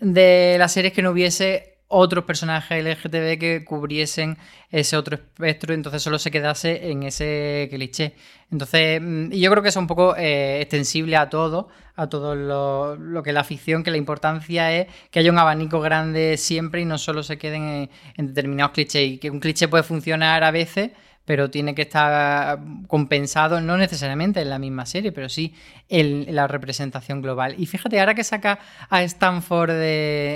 [0.00, 4.38] de la serie es que no hubiese otros personajes LGTB que cubriesen
[4.70, 8.14] ese otro espectro, entonces solo se quedase en ese cliché.
[8.50, 13.22] Entonces, mm, yo creo que es un poco eh, extensible a todo, a todo lo,
[13.22, 16.96] que la ficción, que la importancia es que haya un abanico grande siempre y no
[16.96, 20.92] solo se queden en, determinados clichés, y que un cliché puede funcionar a veces,
[21.26, 25.54] pero tiene que estar compensado, no necesariamente en la misma serie, pero sí
[25.90, 27.54] en, la representación global.
[27.58, 29.72] Y fíjate, ahora que saca a Stanford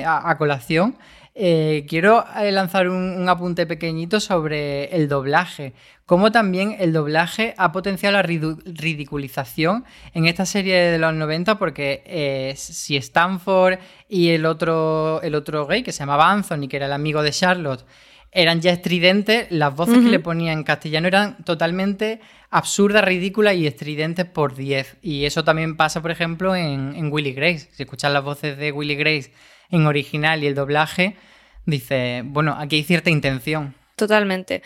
[0.04, 0.98] a colación,
[1.38, 5.74] eh, quiero eh, lanzar un, apunte pequeñito sobre el doblaje.
[6.06, 12.02] Cómo también el doblaje ha potenciado la ridiculización en esta serie de los 90, porque
[12.06, 16.86] eh, si Stanford y el otro, el otro gay, que se llamaba Anthony, que era
[16.86, 17.84] el amigo de Charlotte,
[18.32, 22.20] eran ya estridentes, las voces que le ponían en castellano eran totalmente
[22.50, 24.98] absurdas, ridículas y estridentes por 10.
[25.02, 27.68] Y eso también pasa, por ejemplo, en, en Willy Grace.
[27.72, 29.32] Si escuchas las voces de Willy Grace
[29.70, 31.16] en original y el doblaje,
[31.64, 33.74] dice, bueno, aquí hay cierta intención.
[33.96, 34.62] Totalmente.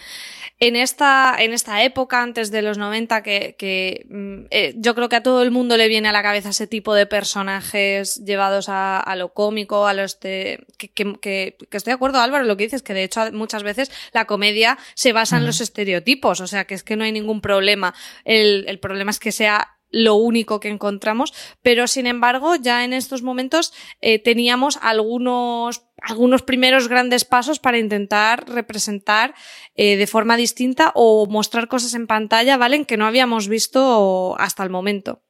[0.59, 5.17] En esta, en esta época, antes de los 90, que, mm, eh, yo creo que
[5.17, 9.15] a todo el mundo le viene a la cabeza ese tipo de personajes llevados a,
[9.17, 12.93] lo cómico, a los de, que, que, estoy de acuerdo, Álvaro, lo que dices, que
[12.93, 16.83] de hecho muchas veces la comedia se basa en los estereotipos, o sea, que es
[16.83, 17.95] que no hay ningún problema.
[18.25, 22.93] El, el problema es que sea lo único que encontramos, pero sin embargo ya en
[22.93, 29.35] estos momentos eh, teníamos algunos, algunos primeros grandes pasos para intentar representar
[29.75, 32.85] eh, de forma distinta o mostrar cosas en pantalla, ¿vale?
[32.85, 35.23] Que no habíamos visto hasta el momento.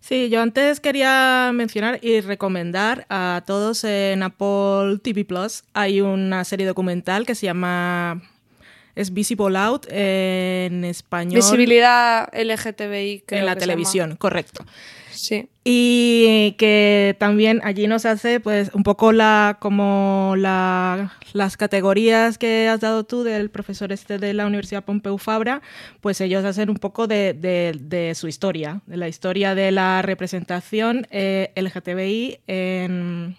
[0.00, 5.62] Sí, yo antes quería mencionar y recomendar a todos en Apple TV Plus.
[5.74, 8.20] Hay una serie documental que se llama
[8.94, 11.36] es Visible Out en español.
[11.36, 13.24] Visibilidad LGTBI.
[13.28, 14.64] en la televisión, correcto.
[15.12, 15.48] Sí.
[15.62, 22.68] Y que también allí nos hace pues un poco la como la, las categorías que
[22.68, 25.62] has dado tú del profesor este de la Universidad Pompeu Fabra,
[26.00, 31.06] pues ellos hacen un poco de, de, su historia, de la historia de la representación
[31.10, 33.36] eh, LGTBI en,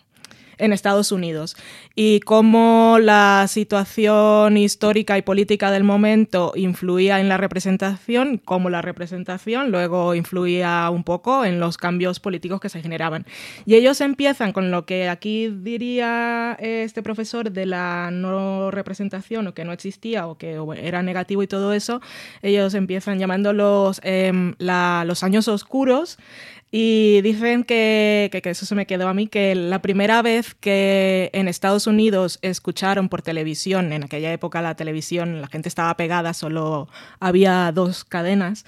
[0.64, 1.58] en Estados Unidos
[1.94, 8.82] y cómo la situación histórica y política del momento influía en la representación, cómo la
[8.82, 13.26] representación luego influía un poco en los cambios políticos que se generaban.
[13.66, 19.54] Y ellos empiezan con lo que aquí diría este profesor de la no representación o
[19.54, 22.02] que no existía o que era negativo y todo eso,
[22.42, 26.18] ellos empiezan llamándolos em, los años oscuros
[26.76, 31.30] y dicen que, que, eso se me quedó a mí, que la primera vez que
[31.32, 36.34] en Estados Unidos escucharon por televisión, en aquella época la televisión, la gente estaba pegada,
[36.34, 38.66] solo había dos cadenas,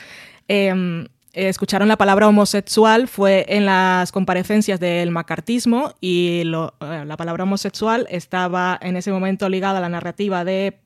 [0.48, 7.44] em, escucharon la palabra homosexual fue en las comparecencias del macartismo y eh, la palabra
[7.44, 10.78] homosexual estaba en ese momento ligada a la narrativa de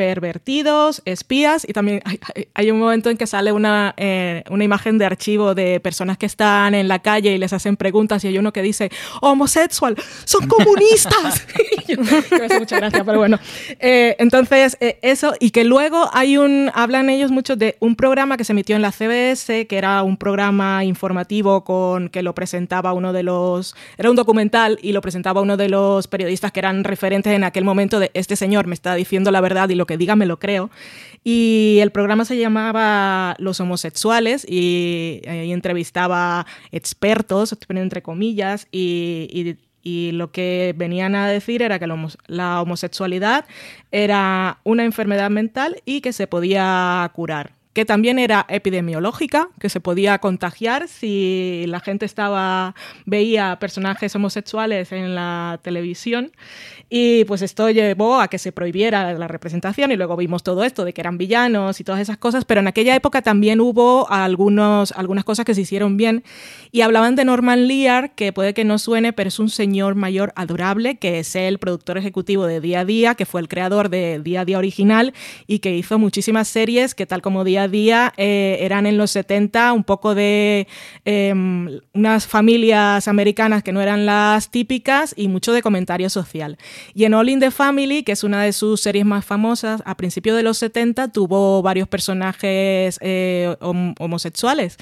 [0.00, 2.00] pervertidos, espías, y también
[2.54, 6.24] hay, un momento en que sale una, eh, una, imagen de archivo de personas que
[6.24, 8.90] están en la calle y les hacen preguntas y hay uno que dice,
[9.20, 11.46] homosexual, son comunistas.
[12.30, 13.38] me hace mucha gracia, pero bueno.
[13.78, 18.38] Eh, entonces, eh, eso, y que luego hay un, hablan ellos mucho de un programa
[18.38, 22.94] que se emitió en la CBS, que era un programa informativo con que lo presentaba
[22.94, 26.84] uno de los, era un documental y lo presentaba uno de los periodistas que eran
[26.84, 29.98] referentes en aquel momento de este señor me está diciendo la verdad y lo que
[29.98, 30.70] diga me lo creo.
[31.24, 40.12] Y el programa se llamaba Los homosexuales y, eh, entrevistaba expertos, entre comillas, y, y
[40.12, 43.46] lo que venían a decir era que la homosexualidad
[43.90, 49.80] era una enfermedad mental y que se podía curar que también era epidemiológica, que se
[49.80, 52.74] podía contagiar si la gente estaba
[53.06, 56.32] veía personajes homosexuales en la televisión
[56.92, 60.84] y pues esto llevó a que se prohibiera la representación y luego vimos todo esto
[60.84, 64.90] de que eran villanos y todas esas cosas, pero en aquella época también hubo algunos,
[64.92, 66.24] algunas cosas que se hicieron bien
[66.72, 70.32] y hablaban de Norman Lear, que puede que no suene, pero es un señor mayor
[70.34, 74.18] adorable, que es el productor ejecutivo de Día a Día, que fue el creador de
[74.18, 75.14] Día a Día original
[75.46, 79.12] y que hizo muchísimas series que tal como Día a Día eh, eran en los
[79.12, 80.66] 70 un poco de
[81.04, 86.58] em, unas familias americanas que no eran las típicas y mucho de comentario social.
[86.94, 89.96] Y en All in the Family, que es una de sus series más famosas, a
[89.96, 94.76] principios de los 70 tuvo varios personajes eh, homosexuales.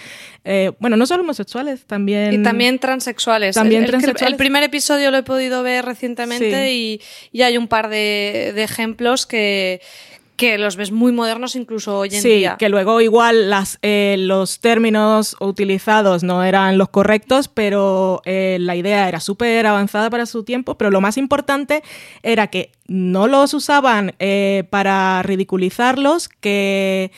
[0.45, 2.33] Eh, bueno, no solo homosexuales, también...
[2.33, 3.55] Y también transexuales.
[3.55, 4.33] También el, transexuales.
[4.33, 7.01] El, primer episodio lo he podido ver recientemente y,
[7.33, 9.81] y, hay un par de, de ejemplos que
[10.39, 12.53] que los ves muy modernos incluso hoy en día.
[12.53, 18.57] Sí, que luego igual las, eh, los términos utilizados no eran los correctos, pero eh,
[18.61, 21.83] la idea era súper avanzada para su tiempo, pero lo más importante
[22.23, 27.11] era que no los usaban eh, para ridiculizarlos, que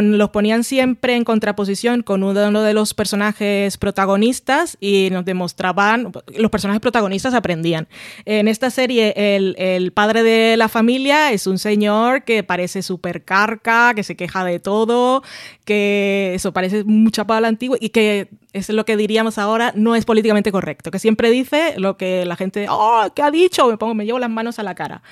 [0.00, 6.50] los ponían siempre en contraposición con uno de los personajes protagonistas y nos demostraban, los
[6.50, 7.88] personajes protagonistas aprendían.
[8.24, 13.92] En esta serie, el, padre de la familia es un señor que parece súper carca,
[13.94, 15.22] que se queja de todo,
[15.64, 20.04] que eso parece mucha pala antigua y que es lo que diríamos ahora, no es
[20.04, 23.68] políticamente correcto, que siempre dice lo que la gente, oh, ¿qué ha dicho?
[23.68, 25.02] Me pongo, me llevo las manos a la cara.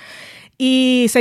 [0.56, 1.20] Y se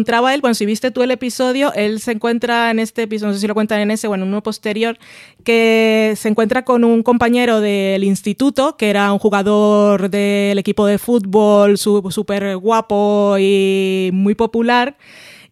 [0.00, 3.34] encontraba él, bueno, si viste tú el episodio, él se encuentra en este episodio, no
[3.34, 4.98] sé si lo cuentan en ese o en uno posterior,
[5.44, 10.96] que se encuentra con un compañero del instituto, que era un jugador del equipo de
[10.96, 14.96] fútbol súper guapo y muy popular.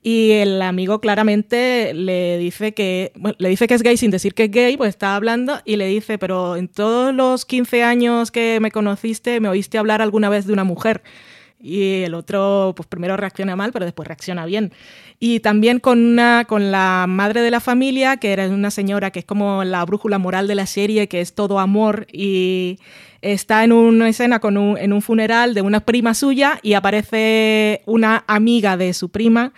[0.03, 4.45] Y el amigo claramente le dice que le dice que es gay sin decir que
[4.45, 8.61] es gay, pues está hablando y le dice, pero en todos los 15 años que
[8.61, 11.03] me conociste, me oíste hablar alguna vez de una mujer
[11.61, 14.73] y el otro pues primero reacciona mal, pero después reacciona bien.
[15.21, 19.21] Y también con, una, con la madre de la familia, que era una señora que
[19.21, 22.79] es como la brújula moral de la serie, que es todo amor y
[23.21, 27.83] está en una escena con un, en un funeral de una prima suya y aparece
[27.87, 29.53] una amiga de su prima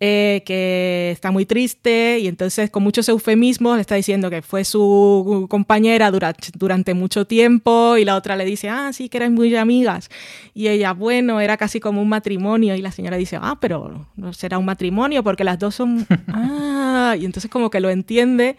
[0.00, 4.64] eh, que está muy triste y entonces con muchos eufemismos le está diciendo que fue
[4.64, 9.34] su compañera durante, durante mucho tiempo y la otra le dice, ah, sí, que eran
[9.34, 10.10] muy amigas.
[10.52, 14.32] Y ella, bueno, era casi como un matrimonio y la señora dice, ah, pero no
[14.32, 16.06] será un matrimonio porque las dos son...
[16.28, 18.56] ah, y entonces como que lo entiende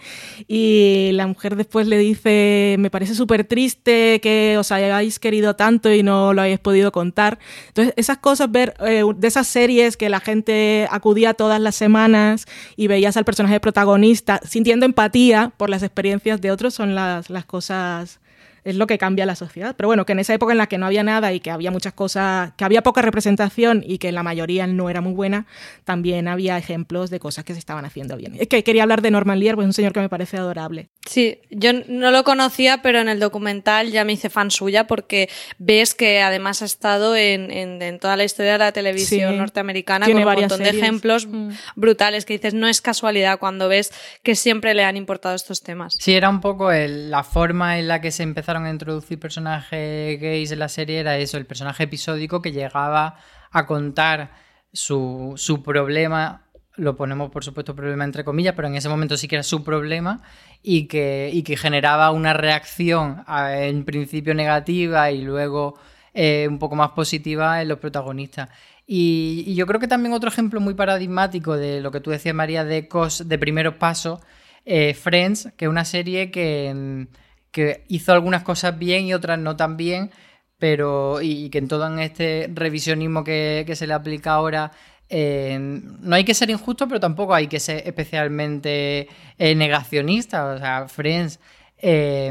[0.48, 5.94] y la mujer después le dice, me parece súper triste que os hayáis querido tanto
[5.94, 7.40] y no lo hayáis podido contar.
[7.68, 12.46] Entonces esas cosas, ver eh, de esas series que la gente acudía todas las semanas
[12.76, 17.46] y veías al personaje protagonista sintiendo empatía por las experiencias de otros son las, las
[17.46, 18.20] cosas
[18.66, 19.76] es lo que cambia la sociedad.
[19.78, 21.72] Pero bueno, que en esa época en la que no había nada y que había
[21.72, 25.46] muchas cosas, que había poca representación y que la mayoría no era muy buena,
[25.84, 28.36] también había ejemplos de cosas que se estaban haciendo bien.
[28.40, 30.90] Es que quería hablar de Norman Lear, pues un señor que me parece adorable.
[31.08, 35.30] Sí, yo no lo conocía, pero en el documental ya me hice fan suya porque
[35.60, 40.18] ves que además ha estado en, en, toda la historia de la televisión norteamericana con
[40.18, 41.50] un montón de ejemplos mm.
[41.76, 43.94] brutales que dices, no es casualidad cuando ves
[44.24, 45.96] que siempre le han importado estos temas.
[46.00, 50.52] Sí, era un poco la forma en la que se empezaron a introducir personajes gays
[50.52, 53.18] en la serie era eso, el personaje episódico que llegaba
[53.52, 54.32] a contar
[54.72, 56.46] su, su problema
[56.78, 59.64] lo ponemos por supuesto problema entre comillas, pero en ese momento sí que era su
[59.64, 60.22] problema
[60.62, 65.80] y que, y que generaba una reacción en principio negativa y luego
[66.14, 68.50] eh, un poco más positiva en los protagonistas.
[68.88, 72.64] Y, yo creo que también otro ejemplo muy paradigmático de lo que tú decías, María,
[72.64, 74.20] de, cos, de primeros pasos,
[74.66, 77.08] eh, Friends, que es una serie que
[77.56, 80.12] que hizo algunas cosas bien y otras no tan bien,
[80.58, 84.74] pero y que en todo este revisionismo que, se le aplica ahora
[85.08, 90.48] eh, no hay que ser injusto, pero tampoco hay que ser especialmente eh, negacionista.
[90.48, 91.40] O sea, Friends,
[91.78, 92.30] eh,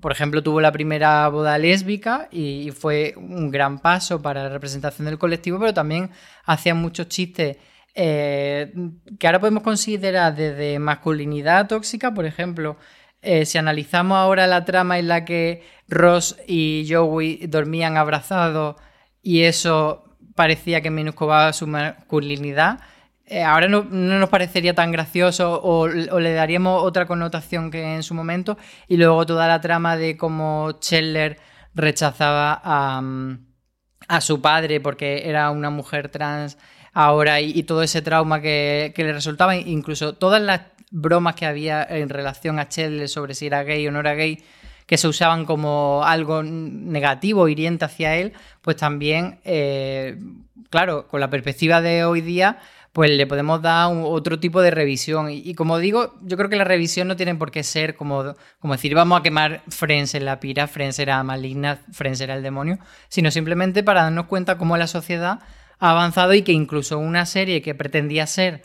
[0.00, 5.06] por ejemplo, tuvo la primera boda lésbica y, fue un gran paso para la representación
[5.06, 6.10] del colectivo, pero también
[6.44, 7.56] hacían muchos chistes
[7.92, 12.76] que ahora podemos considerar desde masculinidad tóxica, por ejemplo.
[13.22, 18.76] Eh, si analizamos ahora la trama en la que Ross y Joey dormían abrazados
[19.22, 20.04] y eso
[20.34, 22.80] parecía que minuscobaba su masculinidad,
[23.30, 28.14] eh, ahora no, nos parecería tan gracioso o, le daríamos otra connotación que en su
[28.14, 28.58] momento.
[28.88, 31.38] Y luego toda la trama de cómo Scheller
[31.74, 36.58] rechazaba a, su padre porque era una mujer trans
[36.92, 41.82] ahora y, todo ese trauma que, que, le resultaba, incluso todas las bromas que había
[41.82, 44.42] en relación a Chelle sobre si era gay o no era gay,
[44.86, 50.18] que se usaban como algo negativo, hiriente hacia él, pues también, eh,
[50.68, 52.58] claro, con la perspectiva de hoy día,
[52.92, 55.28] pues le podemos dar otro tipo de revisión.
[55.30, 58.74] Y, como digo, yo creo que la revisión no tiene por qué ser como, como
[58.74, 62.78] decir, vamos a quemar Friends en la pira, Friends era maligna, Friends era el demonio,
[63.08, 65.38] sino simplemente para darnos cuenta cómo la sociedad
[65.78, 68.62] ha avanzado y que incluso una serie que pretendía ser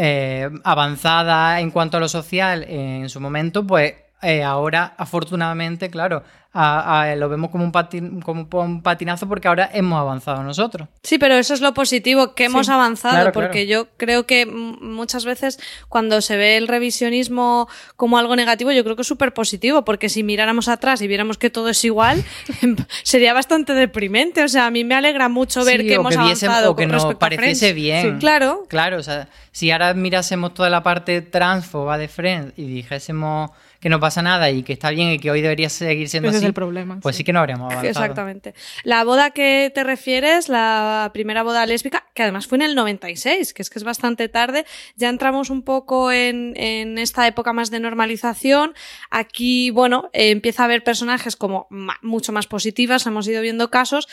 [0.00, 6.22] eh, avanzada en cuanto a lo social en su momento, pues eh, ahora afortunadamente, claro,
[6.54, 10.88] lo vemos como un, como un patinazo porque ahora hemos avanzado nosotros.
[11.02, 15.58] Sí, pero eso es lo positivo, que hemos avanzado, porque yo creo que muchas veces
[15.88, 20.08] cuando se ve el revisionismo como algo negativo, yo creo que es súper positivo, porque
[20.08, 22.24] si miráramos atrás y viéramos que todo es igual,
[23.02, 24.42] sería bastante deprimente.
[24.42, 26.72] O sea, a mí me alegra mucho ver que hemos avanzado.
[26.72, 28.18] O que nos pareciese bien.
[28.18, 28.64] claro.
[28.68, 33.50] Claro, o sea, si ahora mirásemos toda la parte transfoba de Friends y dijésemos
[33.80, 36.44] que no pasa nada y que está bien y que hoy debería seguir siendo así,
[36.44, 37.24] el problema, pues sí.
[37.24, 37.88] que no habríamos avanzado.
[37.88, 38.54] Exactamente.
[38.84, 43.54] La boda que te refieres, la primera boda lésbica, que además fue en el 96,
[43.54, 44.64] que es que es bastante tarde,
[44.96, 48.74] ya entramos un poco en, en esta época más de normalización.
[49.10, 51.68] Aquí, bueno, eh, empieza a haber personajes como
[52.02, 54.08] mucho más positivas, hemos ido viendo casos,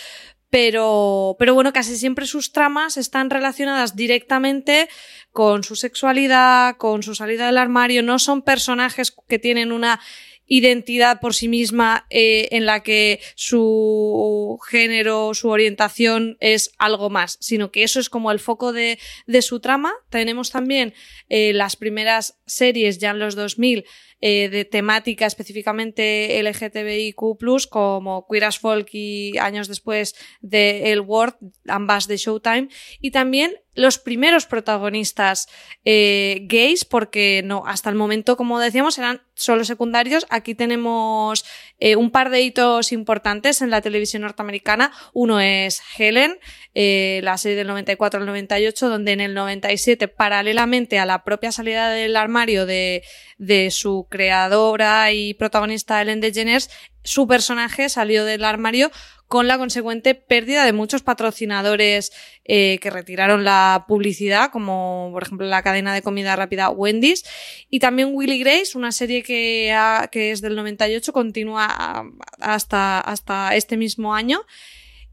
[0.50, 4.88] pero, pero bueno, casi siempre sus tramas están relacionadas directamente
[5.36, 10.00] con su sexualidad, con su salida del armario, no son personajes que tienen una
[10.46, 17.38] identidad por sí misma eh, en la que su género, su orientación es algo más,
[17.42, 19.92] sino que eso es como el foco de, de su trama.
[20.10, 20.94] Tenemos también
[21.28, 23.84] eh, las primeras series ya en los 2000
[24.22, 31.36] eh, de temática específicamente LGTBIQ, como Queer as Folk y años después de El World,
[31.68, 32.70] ambas de Showtime,
[33.02, 35.48] y también los primeros protagonistas
[35.84, 40.26] eh, gays, porque no, hasta el momento, como decíamos, eran solo secundarios.
[40.30, 41.46] Aquí tenemos
[41.80, 44.92] eh, un par de hitos importantes en la televisión norteamericana.
[45.14, 46.40] Uno es Helen,
[46.74, 51.52] eh, la serie del 94 al 98, donde en el 97, paralelamente a la propia
[51.52, 53.04] salida del armario de,
[53.38, 56.70] de su creadora y protagonista Ellen DeGeneres,
[57.06, 58.92] su personaje salió del armario
[59.28, 62.12] con la consecuente pérdida de muchos patrocinadores
[62.44, 67.24] eh, que retiraron la publicidad, como por ejemplo la cadena de comida rápida Wendy's,
[67.70, 69.76] y también Willy Grace, una serie que,
[70.12, 72.06] que es del 98, continúa
[72.40, 74.42] hasta, hasta este mismo año.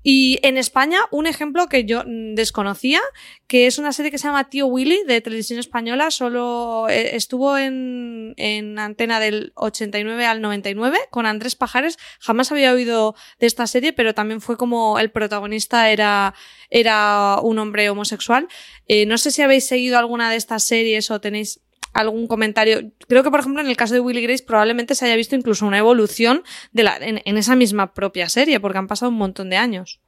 [0.03, 3.01] Y en España, un ejemplo que yo desconocía,
[3.47, 7.57] que es una serie que se llama Tío Willy de televisión española, solo eh, estuvo
[7.57, 11.99] en, en antena del 89 al 99 con Andrés Pajares.
[12.19, 16.35] Jamás había oído de esta serie, pero también fue como el protagonista era,
[16.71, 18.49] era un hombre homosexual.
[18.89, 21.61] Eh, no sé si habéis seguido alguna de estas series o tenéis
[21.93, 22.93] algún comentario.
[23.09, 25.67] Creo que, por ejemplo, en el caso de Willy Grace probablemente se haya visto incluso
[25.67, 29.57] una evolución de la, en, esa misma propia serie, porque han pasado un montón de
[29.57, 30.01] años.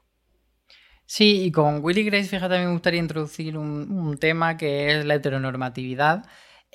[1.07, 6.25] Sí, y con Willy Grace, fíjate, me gustaría introducir un, tema que es la heteronormatividad.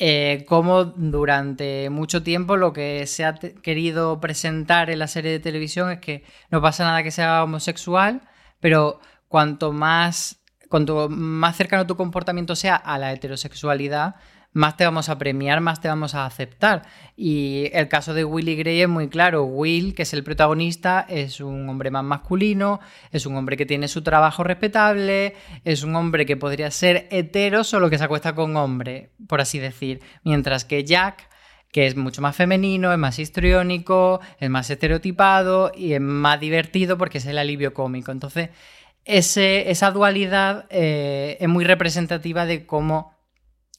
[0.01, 5.39] Eh, como durante mucho tiempo lo que se ha querido presentar en la serie de
[5.41, 8.22] televisión es que no pasa nada que sea homosexual,
[8.62, 14.16] pero cuanto más, cuanto más cercano tu comportamiento sea a la heterosexualidad,
[14.52, 16.84] más te vamos a premiar, más te vamos a aceptar.
[17.16, 19.43] Y el caso de Willy Gray es muy claro.
[19.43, 22.80] Will, que es el protagonista, es un hombre más masculino,
[23.12, 27.64] es un hombre que tiene su trabajo respetable, es un hombre que podría ser hetero,
[27.64, 30.02] solo que se acuesta con hombre, por así decir.
[30.24, 31.30] Mientras que Jack
[31.72, 36.97] que es mucho más femenino, es más histriónico, es más estereotipado y es más divertido
[36.97, 38.12] porque es el alivio cómico.
[38.12, 38.50] Entonces,
[39.06, 43.18] esa dualidad eh, es muy representativa de cómo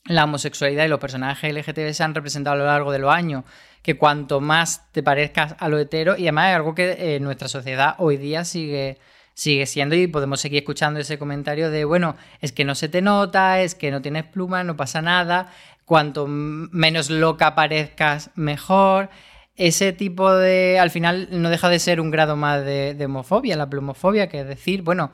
[0.05, 3.45] la homosexualidad y los personajes LGTB se han representado a lo largo de los años,
[3.83, 7.49] que cuanto más te parezcas a lo hetero, y además es algo que eh, nuestra
[7.49, 8.99] sociedad hoy día sigue,
[9.35, 13.03] sigue siendo y podemos seguir escuchando ese comentario de, bueno, es que no se te
[13.03, 15.53] nota, es que no tienes pluma, no pasa nada,
[15.85, 19.11] cuanto menos loca parezcas, mejor.
[19.57, 23.57] Ese tipo de, al final, no deja de ser un grado más de, de homofobia,
[23.57, 25.11] la plumofobia, que es decir, bueno,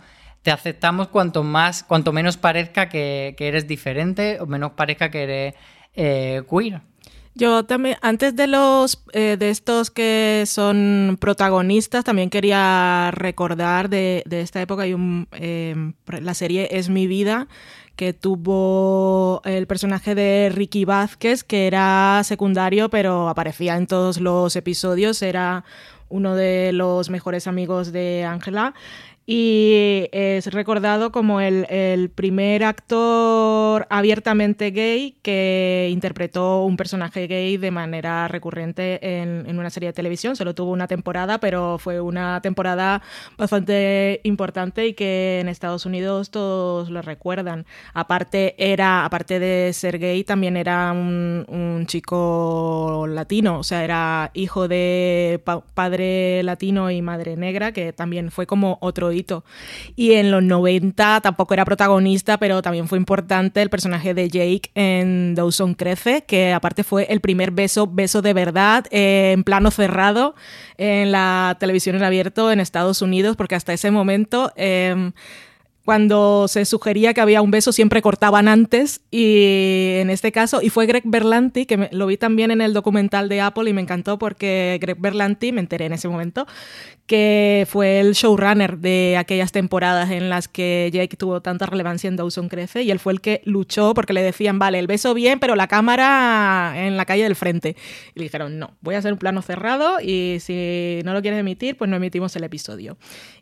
[0.46, 5.54] te aceptamos cuanto más, cuanto menos parezca que, eres diferente o menos parezca que eres
[5.96, 6.82] eh, queer.
[7.34, 14.22] Yo también, antes de los eh, de estos que son protagonistas, también quería recordar de,
[14.30, 17.48] esta época hay un em, la serie Es mi vida
[17.96, 24.54] que tuvo el personaje de Ricky Vázquez, que era secundario, pero aparecía en todos los
[24.54, 25.64] episodios, era
[26.08, 28.74] uno de los mejores amigos de Ángela
[29.28, 31.66] y es recordado como el,
[32.14, 39.88] primer actor abiertamente gay que interpretó un personaje gay de manera recurrente en, una serie
[39.88, 40.36] de televisión.
[40.36, 43.02] Solo tuvo una temporada, pero fue una temporada
[43.36, 47.66] bastante importante y que en Estados Unidos todos lo recuerdan.
[47.94, 54.30] Aparte, era, aparte de ser gay, también era un, un chico latino, o sea, era
[54.34, 55.42] hijo de
[55.74, 59.15] padre latino y madre negra, que también fue como otro
[59.94, 64.70] y en los 90 tampoco era protagonista, pero también fue importante el personaje de Jake
[64.74, 69.70] en Dawson Crece, que aparte fue el primer beso, beso de verdad, eh, en plano
[69.70, 70.34] cerrado
[70.76, 74.52] en la televisión en abierto en Estados Unidos, porque hasta ese momento...
[74.56, 75.12] Em,
[75.86, 80.68] cuando se sugería que había un beso siempre cortaban antes y en este caso, y
[80.68, 84.18] fue Greg Berlanti, que lo vi también en el documental de Apple y me encantó
[84.18, 86.46] porque Greg Berlanti, me enteré en ese momento,
[87.06, 92.16] que fue el showrunner de aquellas temporadas en las que Jake tuvo tanta relevancia en
[92.16, 95.38] Dawson Crece y él fue el que luchó porque le decían, vale, el beso bien,
[95.38, 97.76] pero la cámara en la calle del frente.
[98.14, 101.40] Y le dijeron, no, voy a hacer un plano cerrado y si no lo quieres
[101.40, 102.96] emitir, pues no emitimos el episodio.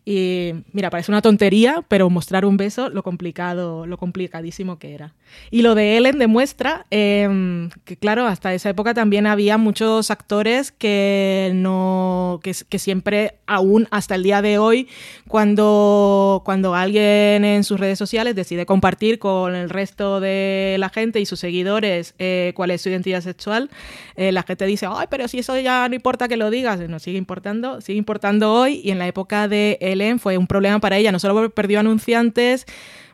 [0.05, 5.15] Y mira, parece una tontería, pero mostrar un beso, lo complicado, lo complicadísimo que era.
[5.51, 10.73] Y lo de Ellen demuestra em, que, claro, hasta esa época también había muchos actores
[10.73, 14.89] que no, que, que siempre aún hasta el día de hoy,
[15.29, 21.21] cuando, cuando alguien en sus redes sociales decide compartir con el resto de la gente
[21.21, 23.71] y sus seguidores eh, cuál es su identidad sexual,
[24.17, 26.99] eh, la gente dice, ay, pero si eso ya no importa que lo digas, no
[26.99, 30.97] sigue importando, sigue importando hoy y en la época de Ellen fue un problema para
[30.97, 32.67] ella, no solo perdió anunciantes,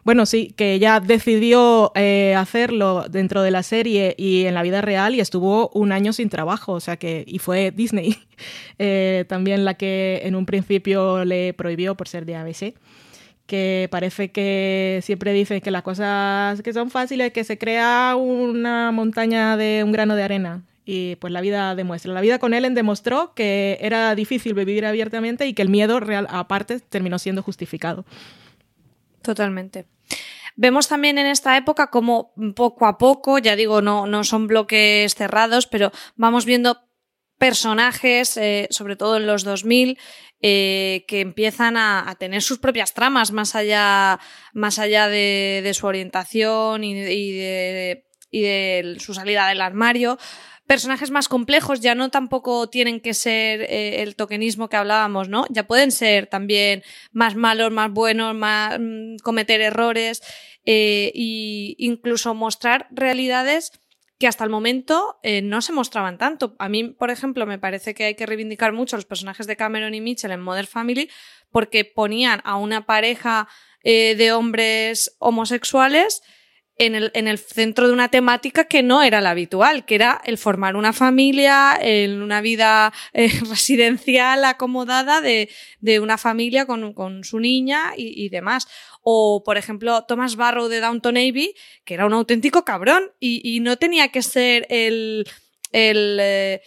[0.04, 4.80] bueno, sí, que ella decidió eh, hacerlo dentro de la serie y en la vida
[4.80, 8.16] real y estuvo un año sin trabajo, o sea que, y fue Disney
[8.78, 12.74] eh, también la que en un principio le prohibió por ser de ABC
[13.50, 18.92] que parece que siempre dicen que las cosas que son fáciles, que se crea una
[18.92, 20.62] montaña de un grano de arena.
[20.84, 22.12] Y pues la vida demuestra.
[22.12, 26.28] La vida con Ellen demostró que era difícil vivir abiertamente y que el miedo real
[26.30, 28.04] aparte terminó siendo justificado.
[29.22, 29.86] Totalmente.
[30.56, 35.14] Vemos también en esta época como poco a poco, ya digo, no, no son bloques
[35.14, 36.90] cerrados, pero vamos viendo
[37.38, 39.98] personajes, eh, sobre todo en los 2000,
[40.42, 44.20] eh, que empiezan a, tener sus propias tramas más allá,
[44.52, 50.18] más allá de, su orientación y, de, y de su salida del armario
[50.70, 55.44] personajes más complejos ya no tampoco tienen que ser eh, el tokenismo que hablábamos, ¿no?
[55.50, 60.22] Ya pueden ser también más malos, más buenos, más mm, cometer errores
[60.64, 61.10] e
[61.76, 63.72] incluso mostrar realidades
[64.20, 66.54] que hasta el momento eh, no se mostraban tanto.
[66.60, 69.94] A mí, por ejemplo, me parece que hay que reivindicar mucho los personajes de Cameron
[69.94, 71.10] y Mitchell en Modern Family
[71.50, 73.48] porque ponían a una pareja
[73.82, 76.22] de hombres homosexuales
[76.80, 80.20] en el, en el, centro de una temática que no era la habitual, que era
[80.24, 85.50] el formar una familia, en una vida eh, residencial acomodada de,
[85.80, 88.66] de, una familia con, con su niña y, demás.
[89.02, 91.54] O, por ejemplo, Thomas Barrow de Downton Abbey,
[91.84, 95.26] que era un auténtico cabrón y, y no tenía que ser el,
[95.72, 96.62] el, eh,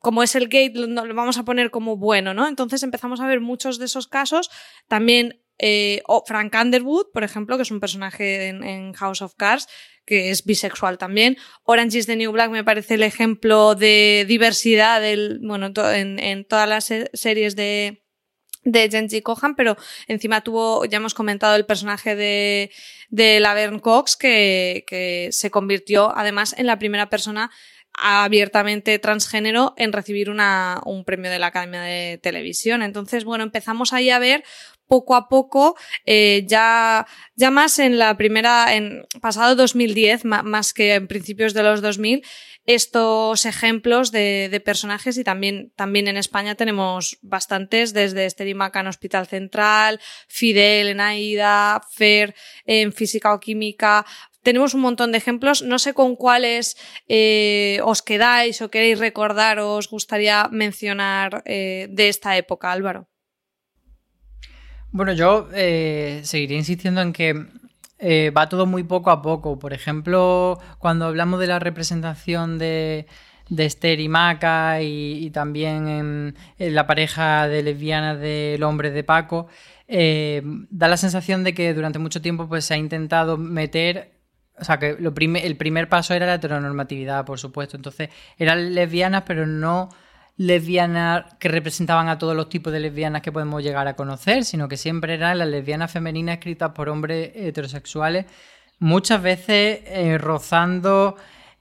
[0.00, 2.48] como es el gate, lo, lo, vamos a poner como bueno, ¿no?
[2.48, 4.50] Entonces empezamos a ver muchos de esos casos.
[4.88, 9.68] También eh, o Frank Underwood, por ejemplo, que es un personaje en, House of Cards,
[10.04, 11.36] que es bisexual también.
[11.62, 16.68] Orange is the New Black me parece el ejemplo de diversidad del, bueno, en, todas
[16.68, 18.02] las series de,
[18.64, 19.76] de Genji Cohan, pero
[20.08, 22.72] encima tuvo, ya hemos comentado el personaje de,
[23.10, 27.52] de Laverne Cox, que, que se convirtió además en la primera persona
[27.94, 32.82] abiertamente transgénero en recibir una, un premio de la Academia de Televisión.
[32.82, 34.44] Entonces, bueno, empezamos ahí a ver
[34.92, 35.74] poco a poco,
[36.04, 41.62] eh, ya, ya más en la primera, en pasado 2010, más que en principios de
[41.62, 42.22] los 2000,
[42.66, 48.88] estos ejemplos de, de, personajes y también, también en España tenemos bastantes, desde Esterimaca en
[48.88, 52.34] Hospital Central, Fidel en AIDA, Fer
[52.66, 54.04] en Física o Química,
[54.42, 55.62] tenemos un montón de ejemplos.
[55.62, 56.76] No sé con cuáles
[57.08, 63.08] eh, os quedáis o queréis recordar o os gustaría mencionar eh, de esta época, Álvaro.
[64.90, 67.46] Bueno, yo eh, seguiré insistiendo en que
[67.98, 69.58] eh, va todo muy poco a poco.
[69.58, 73.06] Por ejemplo, cuando hablamos de la representación de,
[73.56, 79.48] Esther y Maca y, también en, la pareja de lesbianas del hombre de Paco,
[79.88, 84.11] da la sensación de que durante mucho tiempo pues, se ha intentado meter
[84.62, 87.76] o sea, que lo el primer paso era la heteronormatividad, por supuesto.
[87.76, 88.08] Entonces,
[88.38, 89.90] eran lesbianas, pero no
[90.36, 94.68] lesbianas que representaban a todos los tipos de lesbianas que podemos llegar a conocer, sino
[94.68, 98.26] que siempre eran las lesbianas femeninas escritas por hombres heterosexuales,
[98.78, 101.16] muchas veces eh, rozando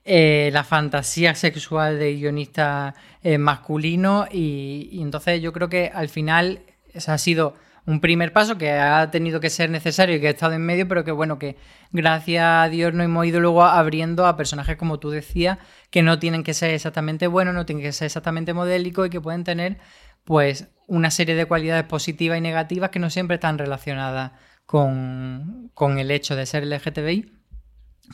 [0.06, 6.62] eh, la fantasía sexual de guionistas eh, masculinos y, entonces yo creo que al final
[6.94, 7.56] esa ha sido
[7.92, 10.88] un primer paso que ha tenido que ser necesario y que ha estado en medio,
[10.88, 11.58] pero que bueno, que
[11.92, 15.58] gracias a Dios nos hemos ido luego abriendo a personajes, como tú decías,
[15.90, 19.20] que no tienen que ser exactamente buenos, no tienen que ser exactamente modélicos y que
[19.20, 19.78] pueden tener
[20.24, 24.32] pues una serie de cualidades positivas y negativas que no siempre están relacionadas
[24.66, 27.34] con, con el hecho de ser LGTBI.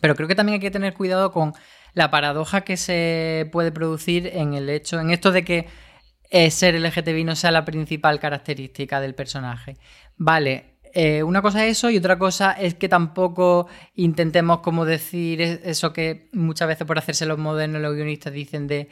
[0.01, 1.53] Pero creo que también hay que tener cuidado con
[1.93, 5.67] la paradoja que se puede producir en el hecho, en esto de que
[6.29, 9.77] eh, ser LGTBI no sea la principal característica del personaje.
[10.17, 15.41] Vale, eh, una cosa es eso y otra cosa es que tampoco intentemos como decir
[15.41, 18.89] eso que muchas veces por hacerse los modernos los guionistas dicen de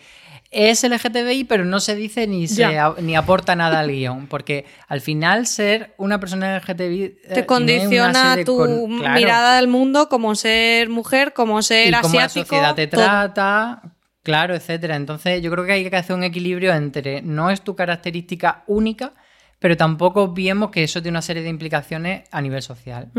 [0.52, 2.68] es LGTBI pero no se dice ni, se,
[3.02, 8.38] ni aporta nada al guion porque al final ser una persona LGTBI eh, te condiciona
[8.46, 13.82] tu mirada del mundo como ser mujer como ser y asiático la sociedad te trata
[14.26, 14.96] Claro, etcétera.
[14.96, 19.14] Entonces, yo creo que hay que hacer un equilibrio entre no es tu característica única,
[19.60, 23.12] pero tampoco vemos que eso tiene una serie de implicaciones a nivel social.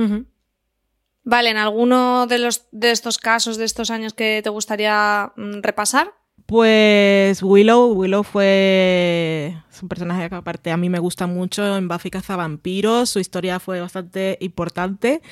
[1.23, 5.61] Vale, ¿en alguno de, los, de estos casos, de estos años que te gustaría mm,
[5.63, 6.13] repasar?
[6.45, 11.87] Pues Willow, Willow fue es un personaje que aparte a mí me gusta mucho en
[11.87, 15.23] Buffy Cazavampiros, su historia fue bastante importante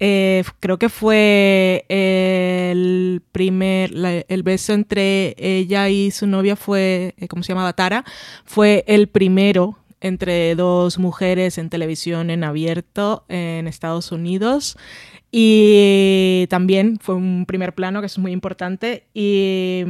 [0.00, 3.92] eh, creo que fue el primer,
[4.28, 7.72] el beso entre ella y su novia fue, eh, ¿cómo se llamaba?
[7.72, 8.04] Tara,
[8.44, 14.76] fue el primero entre dos mujeres en televisión en abierto en Estados Unidos.
[15.30, 19.04] Y también fue un primer plano que es muy importante.
[19.12, 19.84] Y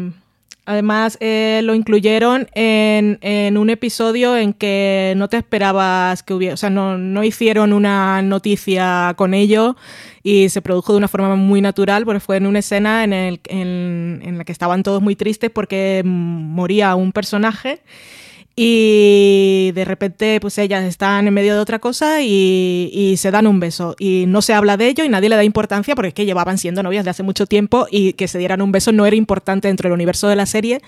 [0.68, 6.56] Además, eh, lo incluyeron en, un episodio en que no te esperabas que hubiera, o
[6.58, 9.76] sea, no, hicieron una noticia con ello
[10.22, 14.36] y se produjo de una forma muy natural, porque fue en una escena en, en
[14.36, 17.80] la que estaban todos muy tristes porque moría un personaje
[18.60, 23.46] y de repente pues ellas están en medio de otra cosa y, y, se dan
[23.46, 26.14] un beso y no se habla de ello y nadie le da importancia porque es
[26.14, 29.06] que llevaban siendo novias de hace mucho tiempo y que se dieran un beso no
[29.06, 30.80] era importante dentro del universo de la serie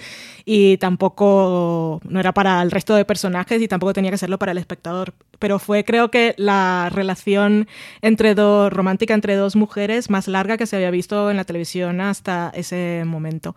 [0.45, 4.51] y tampoco no era para el resto de personajes y tampoco tenía que serlo para
[4.51, 5.15] el espectador.
[5.39, 7.69] Pero fue creo que la relación
[8.03, 12.01] entre dos, romántica entre dos mujeres más larga que se había visto en la televisión
[12.01, 13.55] hasta ese momento.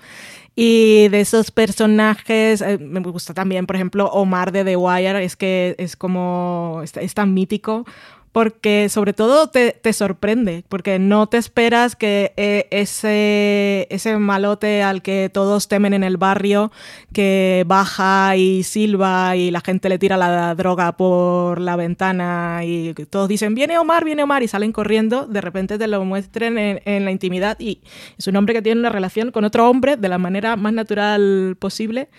[0.55, 5.35] Y de esos personajes, eh, me gusta también, por ejemplo, Omar de The Wire, es
[5.35, 7.85] que es como, es tan mítico
[8.33, 15.03] porque sobre todo te, sorprende, porque no te esperas que eh, ese, ese malote al
[15.03, 16.71] que todos temen en el barrio,
[17.13, 22.95] que baja y silba y la gente le tira la droga por la ventana y
[23.09, 26.81] todos dicen, viene Omar, viene Omar y salen corriendo, de repente te lo muestren en,
[26.85, 27.81] en la intimidad y
[28.17, 31.55] es un hombre que tiene una relación con otro hombre de la manera más natural
[31.59, 32.09] posible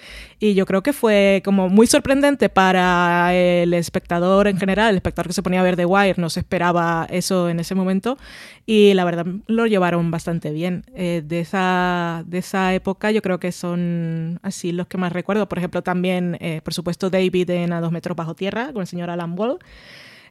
[0.45, 5.28] y yo creo que fue como muy sorprendente para el espectador en general, el espectador
[5.28, 8.18] que se ponía a ver The Wire, no se esperaba eso en ese momento
[8.66, 10.84] y la verdad lo llevaron bastante bien.
[10.95, 15.49] Eh, de, esa, de esa época yo creo que son así los que más recuerdo.
[15.49, 18.86] Por ejemplo, también, eh, por supuesto, David en A dos metros bajo tierra con el
[18.86, 19.61] señor Alan Wall.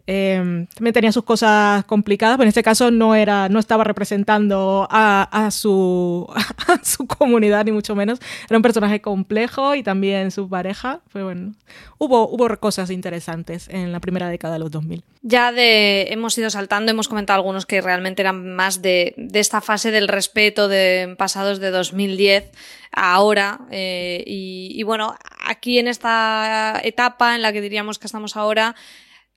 [0.06, 4.86] Em, también tenía sus cosas complicadas, pero en este caso no, era, no estaba representando
[4.92, 6.28] a, su,
[6.68, 8.20] a su comunidad, ni mucho menos.
[8.50, 11.00] Era un personaje complejo y también su pareja.
[11.14, 11.54] Pero bueno,
[12.00, 15.04] hubo, hubo cosas interesantes en la primera década de los 2000.
[15.22, 19.62] Ya de, hemos ido saltando, hemos comentado algunos que realmente eran más de, de esta
[19.62, 22.52] fase del respeto de pasados de 2010
[22.92, 23.62] a ahora.
[23.72, 28.76] Eh, y, y bueno, aquí en esta etapa en la que diríamos que estamos ahora,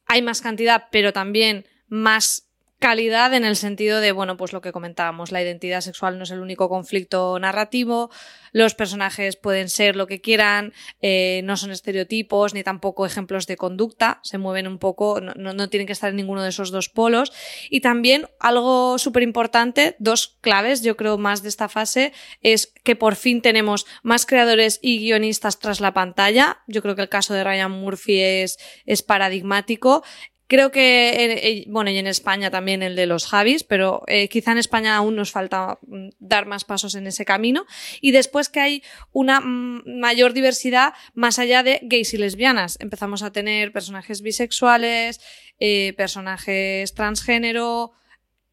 [0.06, 2.45] hay más cantidad, pero también más
[2.86, 6.30] calidad en el sentido de, bueno, pues lo que comentábamos, la identidad sexual no es
[6.30, 8.12] el único conflicto narrativo,
[8.52, 13.56] los personajes pueden ser lo que quieran, eh, no son estereotipos ni tampoco ejemplos de
[13.56, 16.88] conducta, se mueven un poco, no, no tienen que estar en ninguno de esos dos
[16.88, 17.32] polos.
[17.70, 22.94] Y también algo súper importante, dos claves, yo creo más de esta fase, es que
[22.94, 26.62] por fin tenemos más creadores y guionistas tras la pantalla.
[26.68, 30.04] Yo creo que el caso de Ryan Murphy es, es paradigmático.
[30.48, 34.58] Creo que, bueno, y en España también el de los Javis, pero eh, quizá en
[34.58, 37.66] España aún nos falta mm, dar más pasos en ese camino.
[38.00, 38.82] Y después que hay
[39.12, 42.78] una mm, mayor diversidad más allá de gays y lesbianas.
[42.80, 45.20] Empezamos a tener personajes bisexuales,
[45.58, 47.92] eh, personajes transgénero,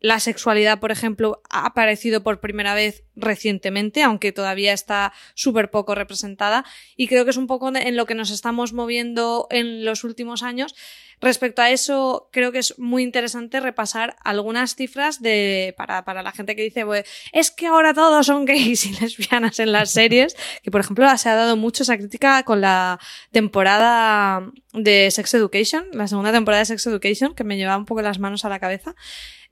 [0.04, 5.96] la sexualidad, por ejemplo, ha aparecido por primera vez recientemente, aunque todavía está súper poco
[5.96, 6.66] representada.
[6.98, 10.44] Y creo que es un poco en lo que nos estamos moviendo en los últimos
[10.44, 10.76] años.
[11.22, 16.34] Respecto a eso, creo que es muy interesante repasar algunas cifras de, para, para la
[16.34, 16.84] gente que dice,
[17.32, 21.30] es que ahora todos son gays y lesbianas en las series, que por ejemplo se
[21.30, 23.00] ha dado mucho esa crítica con la
[23.32, 28.02] temporada de Sex Education, la segunda temporada de Sex Education, que me llevaba un poco
[28.02, 28.94] las manos a la cabeza.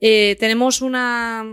[0.02, 1.46] Eh, tenemos una,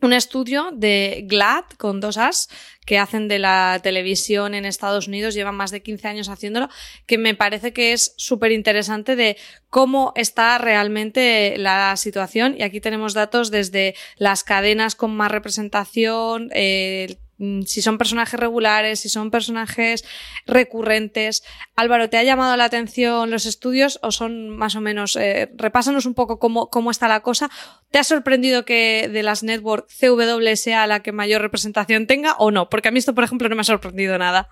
[0.00, 2.48] un estudio de GLAD con dos As
[2.84, 6.68] que hacen de la televisión en Estados Unidos, llevan más de 15 años haciéndolo,
[7.06, 9.36] que me parece que es súper interesante de
[9.68, 12.56] cómo está realmente la situación.
[12.58, 17.18] Y aquí tenemos datos desde las cadenas con más representación, eh,
[17.66, 20.04] si son personajes regulares, si son personajes
[20.46, 21.42] recurrentes.
[21.76, 26.06] Álvaro, ¿te ha llamado la atención los estudios o son más o menos, eh, repásanos
[26.06, 27.50] un poco cómo, cómo está la cosa?
[27.90, 32.50] ¿Te ha sorprendido que de las network CW sea la que mayor representación tenga o
[32.50, 32.68] no?
[32.68, 34.48] Porque a mí esto, por ejemplo, no me ha sorprendido nada.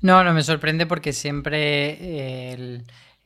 [0.00, 2.84] No, no me sorprende porque siempre eh, el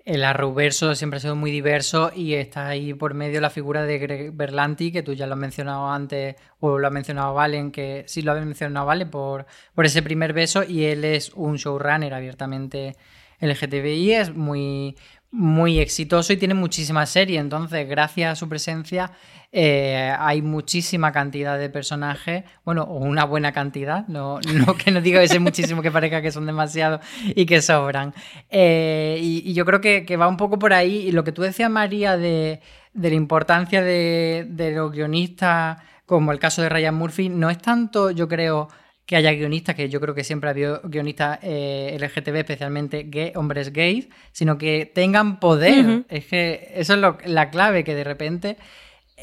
[0.09, 3.99] el Arrowverso siempre ha sido muy diverso y está ahí por medio la figura de
[3.99, 8.05] Greg Berlanti, que tú ya lo has mencionado antes, o lo ha mencionado Valen, que
[8.07, 9.45] sí lo ha mencionado Valen por,
[9.75, 12.97] por ese primer beso, y él es un showrunner abiertamente
[13.41, 14.97] LGTBI, es muy,
[15.31, 19.12] muy exitoso y tiene muchísimas series, entonces gracias a su presencia
[19.51, 25.01] eh, hay muchísima cantidad de personajes, bueno, o una buena cantidad, no, no que no
[25.01, 28.12] diga que sea muchísimo que parezca que son demasiados y que sobran.
[28.51, 31.70] Eh, y, yo creo que, va un poco por ahí, y lo que tú decías,
[31.70, 32.61] María, de,
[32.93, 38.29] la importancia de, los guionistas, como el caso de Ryan Murphy, no es tanto, yo
[38.29, 38.68] creo,
[39.09, 43.33] que haya guionistas, que yo creo que siempre ha habido guionistas eh, LGTB, especialmente gay,
[43.37, 46.05] hombres gays, sino que tengan poder.
[46.11, 48.59] Es que eso es la clave, que de repente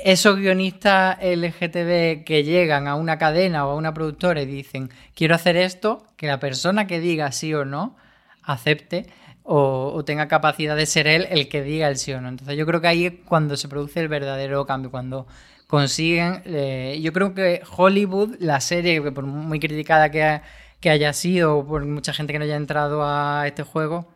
[0.04, 5.36] esos guionistas LGTB que llegan a una cadena o a una productora y dicen, quiero
[5.36, 7.96] hacer esto, que la persona que diga sí o no
[8.42, 9.06] acepte
[9.44, 12.30] o, tenga capacidad de ser él el que diga el sí o no.
[12.30, 15.28] Entonces yo creo que ahí es cuando se produce el verdadero cambio, cuando
[15.68, 16.42] consiguen...
[16.46, 20.42] Eh, yo creo que Hollywood, la serie, por muy criticada que,
[20.80, 24.14] que haya sido, por mucha gente que no haya entrado a este juego,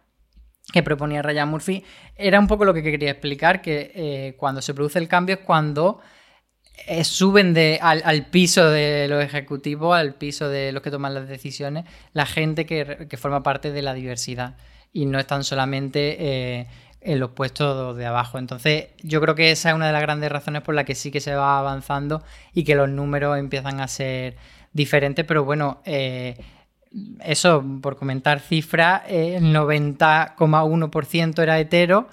[0.71, 1.83] que proponía Ryan Murphy,
[2.15, 5.41] era un poco lo que quería explicar, que eh, cuando se produce el cambio es
[5.41, 5.99] cuando
[6.87, 11.27] eh, suben de, al, piso de los ejecutivos, al piso de los que toman las
[11.27, 14.55] decisiones, la gente que, forma parte de la diversidad.
[14.91, 16.67] Y no están solamente
[17.01, 18.37] en los puestos de abajo.
[18.37, 21.11] Entonces, yo creo que esa es una de las grandes razones por la que sí
[21.11, 22.23] que se va avanzando
[22.53, 24.35] y que los números empiezan a ser
[24.73, 26.37] diferentes, pero bueno, eh,
[27.23, 32.07] eso, por comentar cifras, el 90,1% era hetero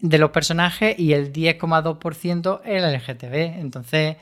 [0.00, 3.60] de los personajes y el 10,2% era LGTB.
[3.60, 4.16] Entonces,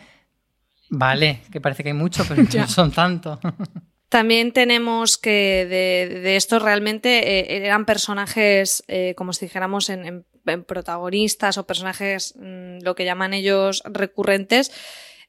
[0.91, 3.39] vale, que parece que hay mucho, pero no son tantos.
[4.11, 10.27] También tenemos que de, estos realmente eh, eran personajes, eh, como si dijéramos, en,
[10.67, 14.73] protagonistas o personajes, mm, lo que llaman ellos recurrentes.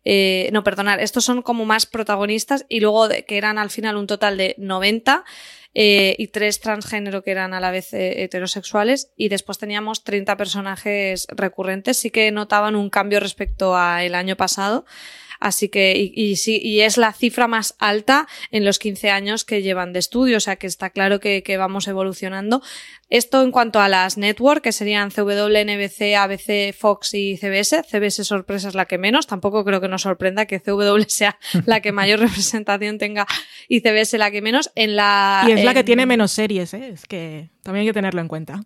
[0.04, 4.08] Eh, no, perdonar, estos son como más protagonistas y luego que eran al final un
[4.08, 5.26] total de 90
[5.74, 11.98] y tres transgénero que eran a la vez heterosexuales y después teníamos 30 personajes recurrentes.
[11.98, 14.86] Sí que notaban un cambio respecto al año pasado.
[15.42, 19.64] Así que, y, sí, y es la cifra más alta en los 15 años que
[19.64, 22.62] llevan de estudio, o sea que está claro que, vamos evolucionando.
[23.10, 27.84] Esto en cuanto a las network, que serían CW, NBC, ABC, Fox y CBS.
[27.84, 29.26] CBS sorpresa es la que menos.
[29.26, 33.26] Tampoco creo que nos sorprenda que CW sea la que mayor representación tenga
[33.68, 34.72] y CBS la que menos.
[34.76, 36.89] En la, y es la que tiene menos series, ¿eh?
[36.94, 38.64] es que también hay que tenerlo en cuenta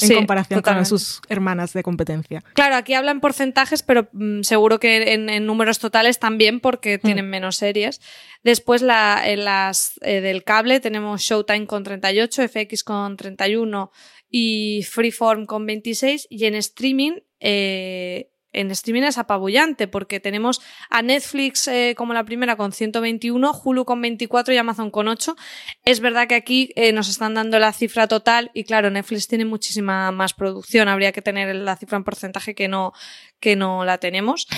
[0.00, 2.42] en comparación con sus hermanas de competencia.
[2.54, 7.00] Claro, aquí hablan porcentajes, pero mm, seguro que en, números totales también porque mm.
[7.00, 8.00] tienen menos series.
[8.42, 13.90] Después la, en las eh, del cable tenemos Showtime con 38, FX con 31
[14.30, 21.02] y Freeform con 26 y en streaming eh, en streaming es apabullante porque tenemos a
[21.02, 25.36] Netflix eh, como la primera con 121, Hulu con 24 y Amazon con 8.
[25.84, 29.44] Es verdad que aquí eh, nos están dando la cifra total y claro, Netflix tiene
[29.44, 32.92] muchísima más producción, habría que tener la cifra en porcentaje que no,
[33.40, 34.48] que no la tenemos.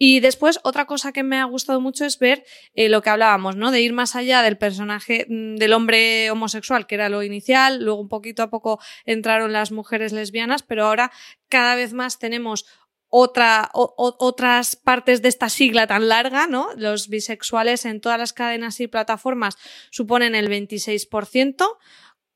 [0.00, 2.44] Y después, otra cosa que me ha gustado mucho es ver
[2.74, 3.72] eh, lo que hablábamos, ¿no?
[3.72, 8.00] De ir más allá del personaje mm, del hombre homosexual, que era lo inicial, luego
[8.00, 11.10] un poquito a poco entraron las mujeres lesbianas, pero ahora
[11.48, 12.66] cada vez más tenemos
[13.08, 16.68] otra, otras partes de esta sigla tan larga, ¿no?
[16.76, 19.56] Los bisexuales en todas las cadenas y plataformas
[19.90, 21.66] suponen el 26%,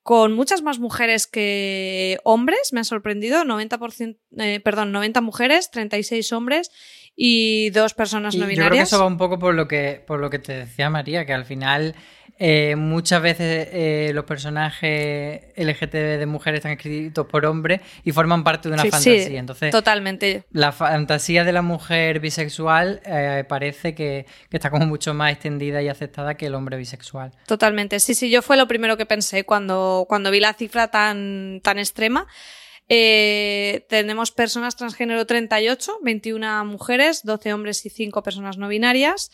[0.02, 6.32] con muchas más mujeres que hombres, me ha sorprendido, 90%, eh, perdón, 90 mujeres, 36
[6.32, 6.70] hombres
[7.14, 8.66] y dos personas no binarias.
[8.66, 10.90] Yo creo que eso va un poco por lo que, por lo que te decía
[10.90, 11.94] María, que al final
[12.44, 18.42] eh, muchas veces eh, los personajes LGTB de mujeres están escritos por hombres y forman
[18.42, 19.38] parte de una fantasía.
[19.38, 20.42] Entonces, totalmente.
[20.50, 25.88] La fantasía de la mujer bisexual eh, parece que, está como mucho más extendida y
[25.88, 27.30] aceptada que el hombre bisexual.
[27.46, 28.00] Totalmente.
[28.00, 31.78] Sí, sí, yo fue lo primero que pensé cuando, cuando vi la cifra tan, tan
[31.78, 32.26] extrema.
[32.88, 39.30] tenemos personas transgénero 38, 21 mujeres, 12 hombres y 5 personas no binarias.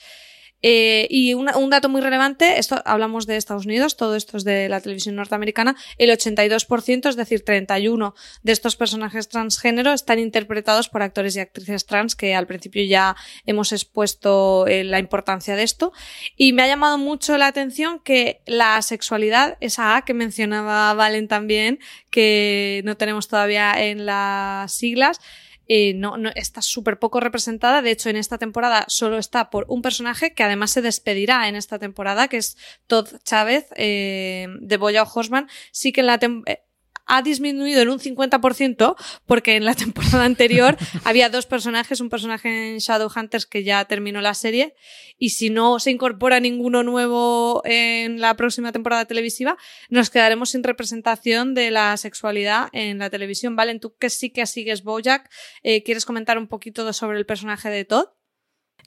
[0.63, 4.69] Eh, y un dato muy relevante, esto hablamos de Estados Unidos, todo esto es de
[4.69, 11.03] la televisión norteamericana, el 82%, es decir, 31 de estos personajes transgénero están interpretados por
[11.03, 15.93] actores y actrices trans, que al principio ya hemos expuesto eh, la importancia de esto.
[16.37, 21.29] Y me ha llamado mucho la atención que la sexualidad, esa A que mencionaba Valen
[21.29, 21.79] también,
[22.11, 25.21] que no tenemos todavía en las siglas,
[25.69, 27.83] eh, no, no, está súper poco representada.
[27.83, 31.57] De hecho, en esta temporada solo está por un personaje que además se despedirá en
[31.57, 32.57] esta temporada, que es
[32.87, 35.49] Todd Chávez eh, de Boya Horseman.
[35.73, 36.68] Sí que en la temporada
[37.09, 38.95] ha disminuido en un 50%
[39.27, 44.21] porque en la temporada anterior había dos personajes, un personaje en Shadowhunters que ya terminó
[44.21, 44.75] la serie
[45.19, 49.57] y si no se incorpora ninguno nuevo en la próxima temporada televisiva,
[49.89, 53.57] nos quedaremos sin representación de la sexualidad en la televisión.
[53.57, 55.29] Valen, tú que sí que sigues Bojack,
[55.63, 58.07] eh, ¿quieres comentar un poquito sobre el personaje de Todd?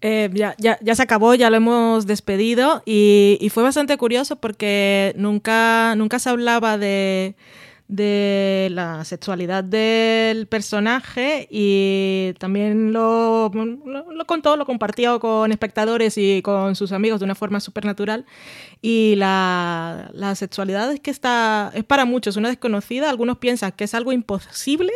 [0.04, 4.38] Eh, ya, ya, ya, se acabó, ya lo hemos despedido y, y, fue bastante curioso
[4.38, 7.36] porque nunca, nunca se hablaba de,
[7.92, 16.42] de la sexualidad del personaje y también lo, lo, contó, lo compartió con espectadores y
[16.42, 18.26] con sus amigos de una forma súper natural.
[18.82, 23.84] Y la, la, sexualidad es que está, es para muchos una desconocida, algunos piensan que
[23.84, 24.94] es algo imposible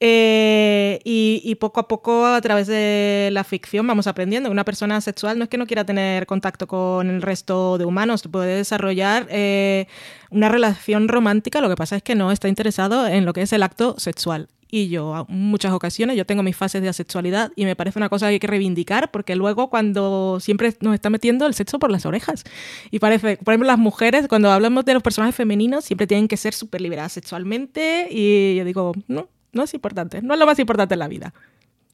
[0.00, 4.50] eh, y, poco a poco, a través de la ficción, vamos aprendiendo.
[4.50, 8.22] Una persona sexual no es que no quiera tener contacto con el resto de humanos,
[8.30, 9.86] puede desarrollar eh,
[10.30, 13.52] una relación romántica, lo que pasa es que no está interesado en lo que es
[13.52, 14.48] el acto sexual.
[14.70, 18.10] y yo en muchas ocasiones yo tengo mis fases de asexualidad y me parece una
[18.10, 21.90] cosa que hay que reivindicar porque luego cuando siempre nos está metiendo el sexo por
[21.90, 22.44] las orejas
[22.90, 26.36] y parece, por ejemplo las mujeres cuando hablamos de los personajes femeninos siempre tienen que
[26.36, 30.58] ser súper liberadas sexualmente y yo digo, no, no es importante, no es lo más
[30.58, 31.32] importante en la vida.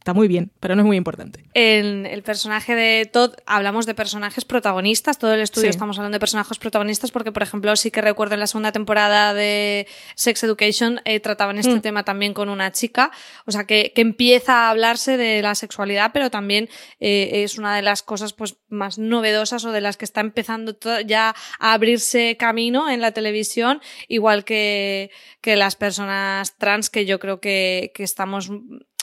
[0.04, 1.46] Está muy bien, pero no es muy importante.
[1.54, 5.70] En el personaje de Todd hablamos de personajes protagonistas, todo el estudio Sí.
[5.70, 9.32] estamos hablando de personajes protagonistas porque, por ejemplo, sí que recuerdo en la segunda temporada
[9.32, 11.80] de Sex Education eh, trataban este Mm.
[11.80, 13.12] tema también con una chica,
[13.46, 16.68] o sea que, que empieza a hablarse de la sexualidad, pero también
[17.00, 20.76] eh, es una de las cosas pues más novedosas o de las que está empezando
[21.06, 27.18] ya a abrirse camino en la televisión, igual que, que las personas trans que yo
[27.18, 28.50] creo que, que estamos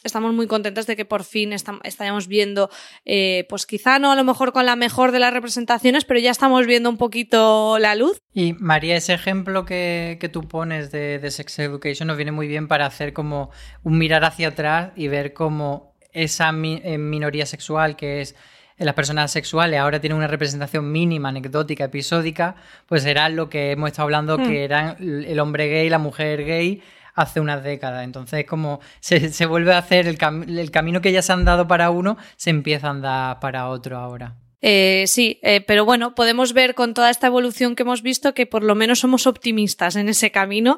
[0.03, 2.69] estamos muy contentas de que por fin estam- estamos viendo,
[3.05, 6.31] eh, pues quizá no a lo mejor con la mejor de las representaciones, pero ya
[6.31, 8.21] estamos viendo un poquito la luz.
[8.33, 12.47] Y María, ese ejemplo que, que tú pones de, de Sex Education nos viene muy
[12.47, 13.51] bien para hacer como
[13.83, 18.35] un mirar hacia atrás y ver cómo esa mi- eh, minoría sexual que es
[18.77, 22.55] eh, las personas sexuales ahora tienen una representación mínima, anecdótica, episódica,
[22.87, 26.81] pues era lo que hemos estado hablando, que eran el hombre gay, la mujer gay
[27.15, 28.03] hace unas décadas.
[28.03, 31.45] Entonces, como se, se vuelve a hacer el, cam- el camino que ya se han
[31.45, 34.35] dado para uno, se empieza a andar para otro ahora.
[34.63, 38.45] Eh, sí, eh, pero bueno, podemos ver con toda esta evolución que hemos visto que
[38.45, 40.77] por lo menos somos optimistas en ese camino.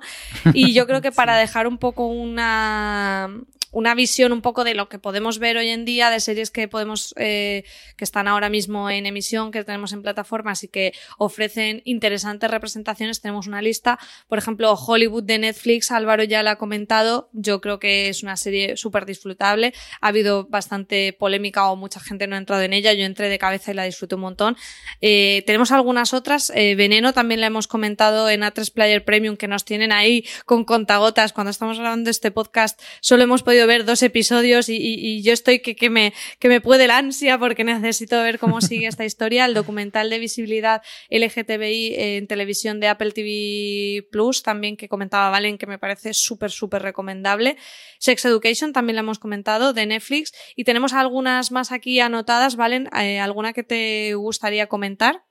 [0.54, 3.30] Y yo creo que para dejar un poco una,
[3.74, 6.68] una visión un poco de lo que podemos ver hoy en día, de series que
[6.68, 7.66] podemos, eh,
[7.98, 13.20] que están ahora mismo en emisión, que tenemos en plataformas y que ofrecen interesantes representaciones,
[13.20, 14.00] tenemos una lista.
[14.28, 18.38] Por ejemplo, Hollywood de Netflix, Álvaro ya la ha comentado, yo creo que es una
[18.38, 19.74] serie súper disfrutable.
[20.02, 23.40] Ha habido bastante polémica o mucha gente no ha entrado en ella, yo entré de
[23.40, 24.56] cabeza y la disfruté un montón.
[25.02, 29.48] Eh, tenemos algunas otras, eh, Veneno también la hemos comentado en A3 Player Premium, que
[29.48, 31.34] nos tienen ahí con contagotas.
[31.34, 35.76] Cuando estamos grabando este podcast, solo hemos podido ver dos episodios y, yo estoy que,
[35.76, 39.46] que, me, que me puede la ansia porque necesito ver cómo sigue esta historia.
[39.46, 45.58] El documental de visibilidad LGTBI en televisión de Apple TV Plus, también que comentaba Valen,
[45.58, 47.58] que me parece súper, súper recomendable.
[48.00, 50.34] Sex Education también la hemos comentado, de Netflix.
[50.56, 55.24] Y tenemos algunas más aquí anotadas, Valen, eh, ¿alguna que te gustaría comentar?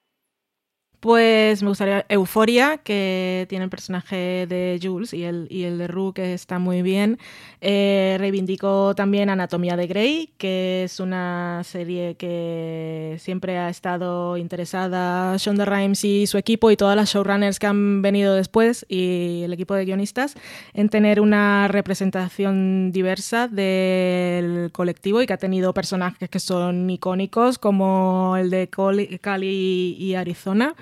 [1.03, 5.88] Pues me gustaría Euforia, que tiene el personaje de Jules y el, y el de
[5.88, 7.18] Rue, que está muy bien.
[7.61, 15.36] Eh, reivindico también Anatomía de Grey, que es una serie que siempre ha estado interesada
[15.38, 19.53] Shonda Rhimes y su equipo y todas las showrunners que han venido después y el
[19.53, 20.36] equipo de guionistas
[20.72, 27.59] en tener una representación diversa del colectivo y que ha tenido personajes que son icónicos
[27.59, 28.68] como el de
[29.20, 30.76] Cali y Arizona.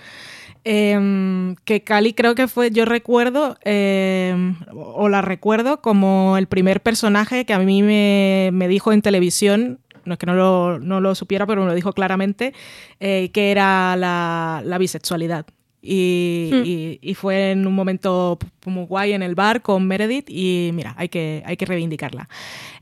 [0.62, 6.82] Em, que Cali creo que fue, yo recuerdo, em, o la recuerdo como el primer
[6.82, 11.00] personaje que a mí me, me dijo en televisión, no es que no lo, no
[11.00, 12.52] lo supiera, pero me lo dijo claramente,
[13.00, 15.46] eh, que era la, la bisexualidad.
[15.82, 16.62] Y, Hmm.
[16.66, 20.94] y- y fue en un momento muy guay en el bar con Meredith y mira,
[20.98, 22.28] hay que, hay que reivindicarla.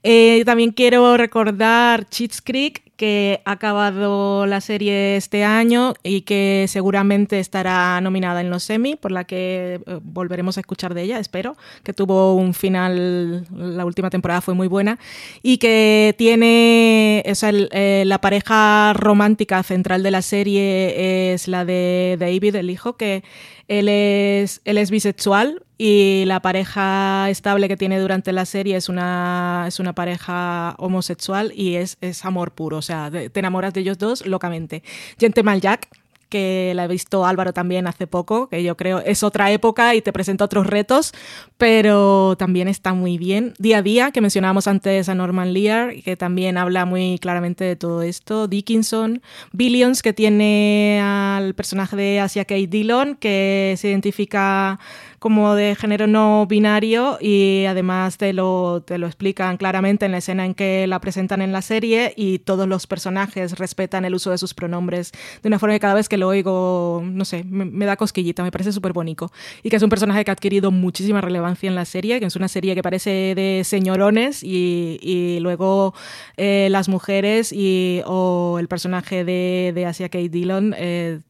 [0.03, 6.67] Eh, también quiero recordar Cheats Creek, que ha acabado la serie este año y que
[6.69, 11.21] seguramente estará nominada en los Emmy, por la que eh, volveremos a escuchar de ella,
[11.21, 14.99] espero, que tuvo un final, la última temporada fue muy buena,
[15.43, 21.47] y que tiene, o sea, el- eh, la pareja romántica central de la serie es
[21.47, 23.23] la de David, el hijo, que
[23.69, 28.89] él es, él es bisexual y la pareja estable que tiene durante la serie es
[28.89, 33.81] una, es una pareja homosexual y es, es amor puro, o sea, te enamoras de
[33.81, 34.83] ellos dos locamente.
[35.19, 35.89] Gentleman Jack,
[36.29, 40.03] que la he visto Álvaro también hace poco, que yo creo es otra época y
[40.03, 41.13] te presenta otros retos,
[41.57, 43.55] pero también está muy bien.
[43.59, 47.77] Día a día, que mencionábamos antes a Norman Lear, que también habla muy claramente de
[47.77, 48.49] todo esto.
[48.49, 49.23] Dickinson,
[49.53, 54.79] Billions, que tiene al personaje de Asia Kate Dillon, que se identifica
[55.19, 60.19] como de género no binario y además te lo, te lo explican claramente en la
[60.19, 64.31] escena en que la presentan en la serie y todos los personajes respetan el uso
[64.31, 65.13] de sus pronombres
[65.43, 68.51] de una forma que cada vez que lo oigo, no sé, me, da cosquillita, me
[68.51, 69.31] parece súper bonito.
[69.63, 72.37] Y que es un personaje que ha adquirido muchísima relevancia en la serie, que es
[72.37, 75.95] una serie que parece de señorones y, y luego
[76.37, 81.21] eh, las mujeres y, o el personaje de, de Asia Kate Dillon eh,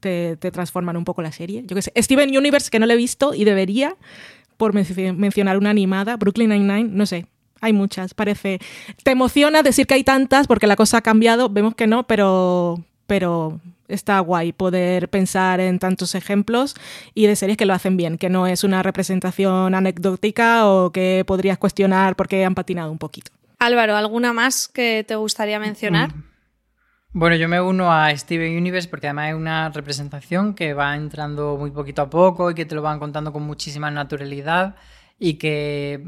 [0.00, 1.62] te, te transforman un poco la serie.
[1.66, 3.96] Yo qué sé, Steven Universe, que no le he visto y debería,
[4.56, 7.26] por menci- mencionar una animada, Brooklyn Nine-Nine, no sé.
[7.60, 8.58] Hay muchas, parece.
[9.04, 12.82] Te emociona decir que hay tantas porque la cosa ha cambiado, vemos que no, pero,
[13.06, 16.74] pero está guay poder pensar en tantos ejemplos
[17.14, 21.22] y de series que lo hacen bien, que no es una representación anecdótica o que
[21.26, 23.30] podrías cuestionar porque han patinado un poquito.
[23.60, 26.08] Álvaro, ¿alguna más que te gustaría mencionar?
[26.16, 26.22] Mm.
[27.14, 31.58] Bueno, yo me uno a Steven Universe porque además es una representación que va entrando
[31.58, 34.76] muy poquito a poco y que te lo van contando con muchísima naturalidad
[35.18, 36.02] y que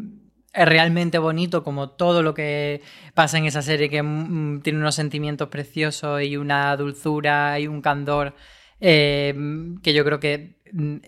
[0.54, 2.80] es realmente bonito como todo lo que
[3.12, 7.82] pasa en esa serie que mm, tiene unos sentimientos preciosos y una dulzura y un
[7.82, 8.34] candor
[8.80, 9.34] eh,
[9.82, 10.56] que yo creo que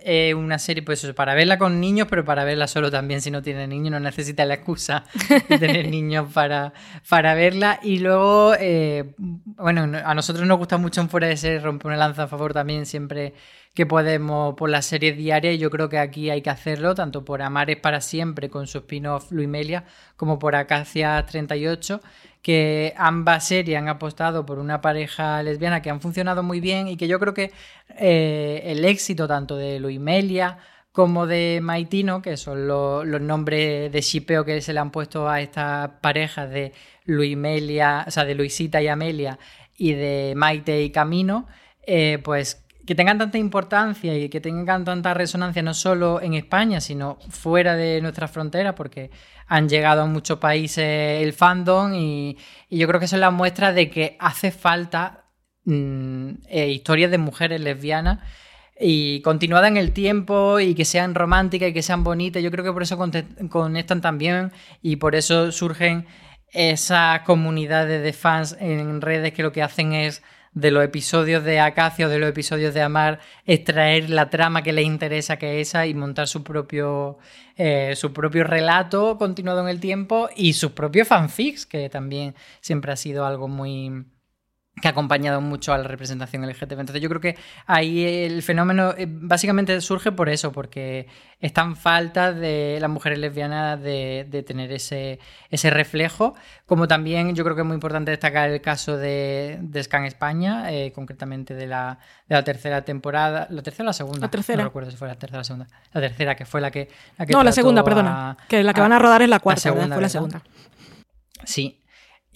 [0.03, 3.31] es una serie, pues eso, para verla con niños, pero para verla solo también si
[3.31, 5.05] no tiene niños, no necesita la excusa
[5.49, 6.73] de tener niños para,
[7.09, 7.81] para verla.
[7.83, 11.97] Y luego, eh, bueno, a nosotros nos gusta mucho en Fuera de Serie romper una
[11.97, 13.35] lanza a favor también siempre
[13.75, 17.27] que podemos por las series diarias y yo creo que aquí hay que hacerlo tanto
[17.27, 19.85] por Amares para siempre con su spin-off Luimelia
[20.17, 22.01] como por Acacia 38
[22.47, 26.97] que ambas series han apostado por una pareja lesbiana que han funcionado muy bien y
[26.97, 27.51] que yo creo que
[27.99, 30.59] eh, el éxito tanto de Luimelia
[30.93, 35.41] como de Maitino, que son los nombres de shipeo que se le han puesto a
[35.41, 36.73] estas parejas de
[37.05, 39.41] Luimelia, o sea, de Luisita y Amelia
[39.77, 41.49] y de Maite y Camino,
[41.83, 46.81] eh, pues que tengan tanta importancia y que tengan tanta resonancia no solo en España,
[46.81, 49.11] sino fuera de nuestras fronteras, porque
[49.49, 52.39] han llegado a muchos países el fandom y,
[52.71, 55.25] yo creo que eso es la muestra de que hace falta
[55.65, 58.21] mm, eh, historias de mujeres lesbianas
[58.79, 62.43] y continuadas en el tiempo y que sean románticas y que sean bonitas.
[62.43, 62.99] Yo creo que por eso
[63.49, 64.53] conectan también
[64.83, 66.07] y por eso surgen
[66.53, 70.23] esas comunidades de fans en redes que lo que hacen es
[70.57, 74.87] de los episodios de Acacio, de los episodios de Amar, extraer la trama que les
[74.87, 77.19] interesa, que es esa, y montar su propio,
[77.59, 82.91] eh, su propio relato continuado en el tiempo y sus propios fanfics, que también siempre
[82.91, 84.07] ha sido algo muy
[84.81, 86.81] que ha acompañado mucho a la representación LGTB.
[86.81, 87.37] Entonces yo creo que
[87.67, 91.07] ahí el fenómeno eh, básicamente surge por eso, porque
[91.41, 95.19] están falta de las mujeres lesbianas de, tener ese,
[95.51, 96.35] ese, reflejo,
[96.67, 100.71] como también yo creo que es muy importante destacar el caso de, de Scan España,
[100.71, 101.99] eh, concretamente de la,
[102.29, 104.59] de la tercera temporada, la tercera o la segunda, la tercera.
[104.59, 106.91] no recuerdo si fue la tercera o la segunda, la tercera que fue la que...
[107.29, 110.03] no, la segunda, perdona, que la que van a rodar es la cuarta, la fue
[110.03, 110.43] la segunda.
[111.45, 111.83] Sí,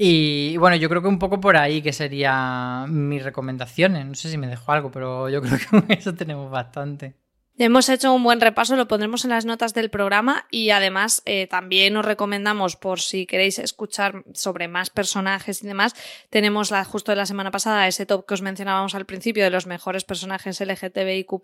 [0.02, 4.06] y bueno, yo creo que un poco por ahí que serían mis recomendaciones.
[4.06, 7.16] No sé si me dejo algo, pero yo creo que con eso tenemos bastante.
[7.58, 11.46] Hemos hecho un buen repaso, lo pondremos en las notas del programa y además eh,
[11.46, 15.94] también os recomendamos, por si queréis escuchar sobre más personajes y demás,
[16.30, 19.66] tenemos justo de la semana pasada ese top que os mencionábamos al principio de los
[19.66, 21.42] mejores personajes LGTBIQ,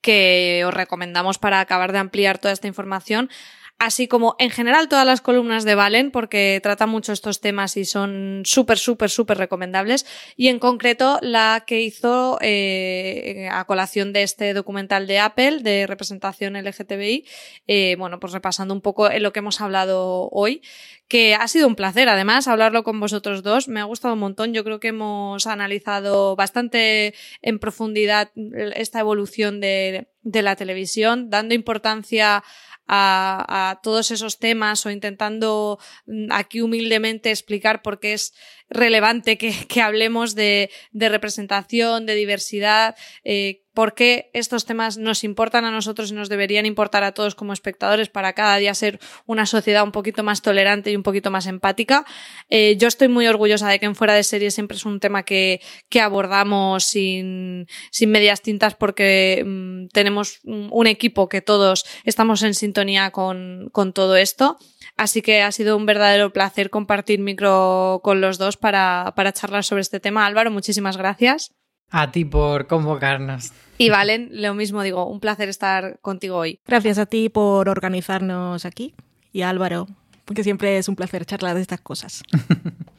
[0.00, 3.30] que os recomendamos para acabar de ampliar toda esta información
[3.78, 7.84] así como en general todas las columnas de Valen, porque trata mucho estos temas y
[7.84, 10.06] son súper, súper, súper recomendables.
[10.36, 15.86] Y en concreto la que hizo eh, a colación de este documental de Apple de
[15.86, 17.26] representación LGTBI,
[17.66, 20.62] eh, bueno, pues repasando un poco en lo que hemos hablado hoy,
[21.08, 23.68] que ha sido un placer además hablarlo con vosotros dos.
[23.68, 24.54] Me ha gustado un montón.
[24.54, 28.30] Yo creo que hemos analizado bastante en profundidad
[28.74, 32.42] esta evolución de, de la televisión, dando importancia
[32.88, 38.34] a, todos esos temas o intentando mm, aquí humildemente explicar por qué es
[38.68, 45.70] relevante que, hablemos de, representación, de diversidad, eh, por qué estos temas nos importan a
[45.70, 49.84] nosotros y nos deberían importar a todos como espectadores para cada día ser una sociedad
[49.84, 52.06] un poquito más tolerante y un poquito más empática.
[52.48, 55.24] Eh, yo estoy muy orgullosa de que en Fuera de Serie siempre es un tema
[55.24, 55.60] que,
[56.00, 57.66] abordamos sin,
[58.06, 64.16] medias tintas porque mm, tenemos un equipo que todos estamos en sintonía con, con todo
[64.16, 64.58] esto.
[64.96, 69.64] Así que ha sido un verdadero placer compartir micro con los dos para, para charlar
[69.64, 70.26] sobre este tema.
[70.26, 71.52] Álvaro, muchísimas gracias.
[71.90, 73.52] A ti por convocarnos.
[73.78, 76.58] Y Valen, lo mismo digo, un placer estar contigo hoy.
[76.66, 78.94] Gracias a ti por organizarnos aquí
[79.32, 79.86] y Álvaro,
[80.24, 82.22] porque siempre es un placer charlar de estas cosas.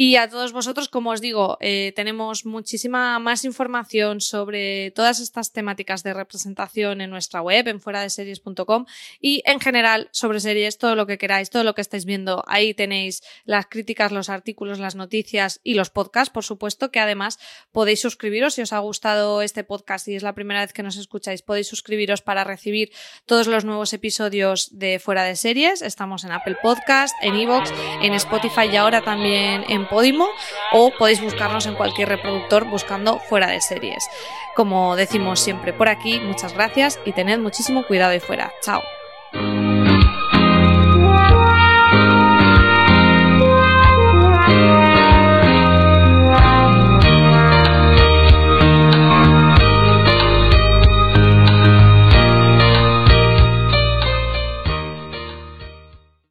[0.00, 5.52] Y a todos vosotros, como os digo, eh, tenemos muchísima más información sobre todas estas
[5.52, 8.86] temáticas de representación en nuestra web, en fuera de series.com
[9.20, 12.44] y en general sobre series, todo lo que queráis, todo lo que estáis viendo.
[12.46, 17.40] Ahí tenéis las críticas, los artículos, las noticias y los podcasts, por supuesto, que además
[17.72, 20.96] podéis suscribiros si os ha gustado este podcast y es la primera vez que nos
[20.96, 21.42] escucháis.
[21.42, 22.92] Podéis suscribiros para recibir
[23.26, 25.82] todos los nuevos episodios de Fuera de Series.
[25.82, 30.28] Estamos en Apple Podcast, en Evox, en Spotify y ahora también en Podimo
[30.72, 34.08] o podéis buscarnos en cualquier reproductor buscando fuera de series.
[34.54, 38.52] Como decimos siempre por aquí, muchas gracias y tened muchísimo cuidado ahí fuera.
[38.60, 38.82] Chao.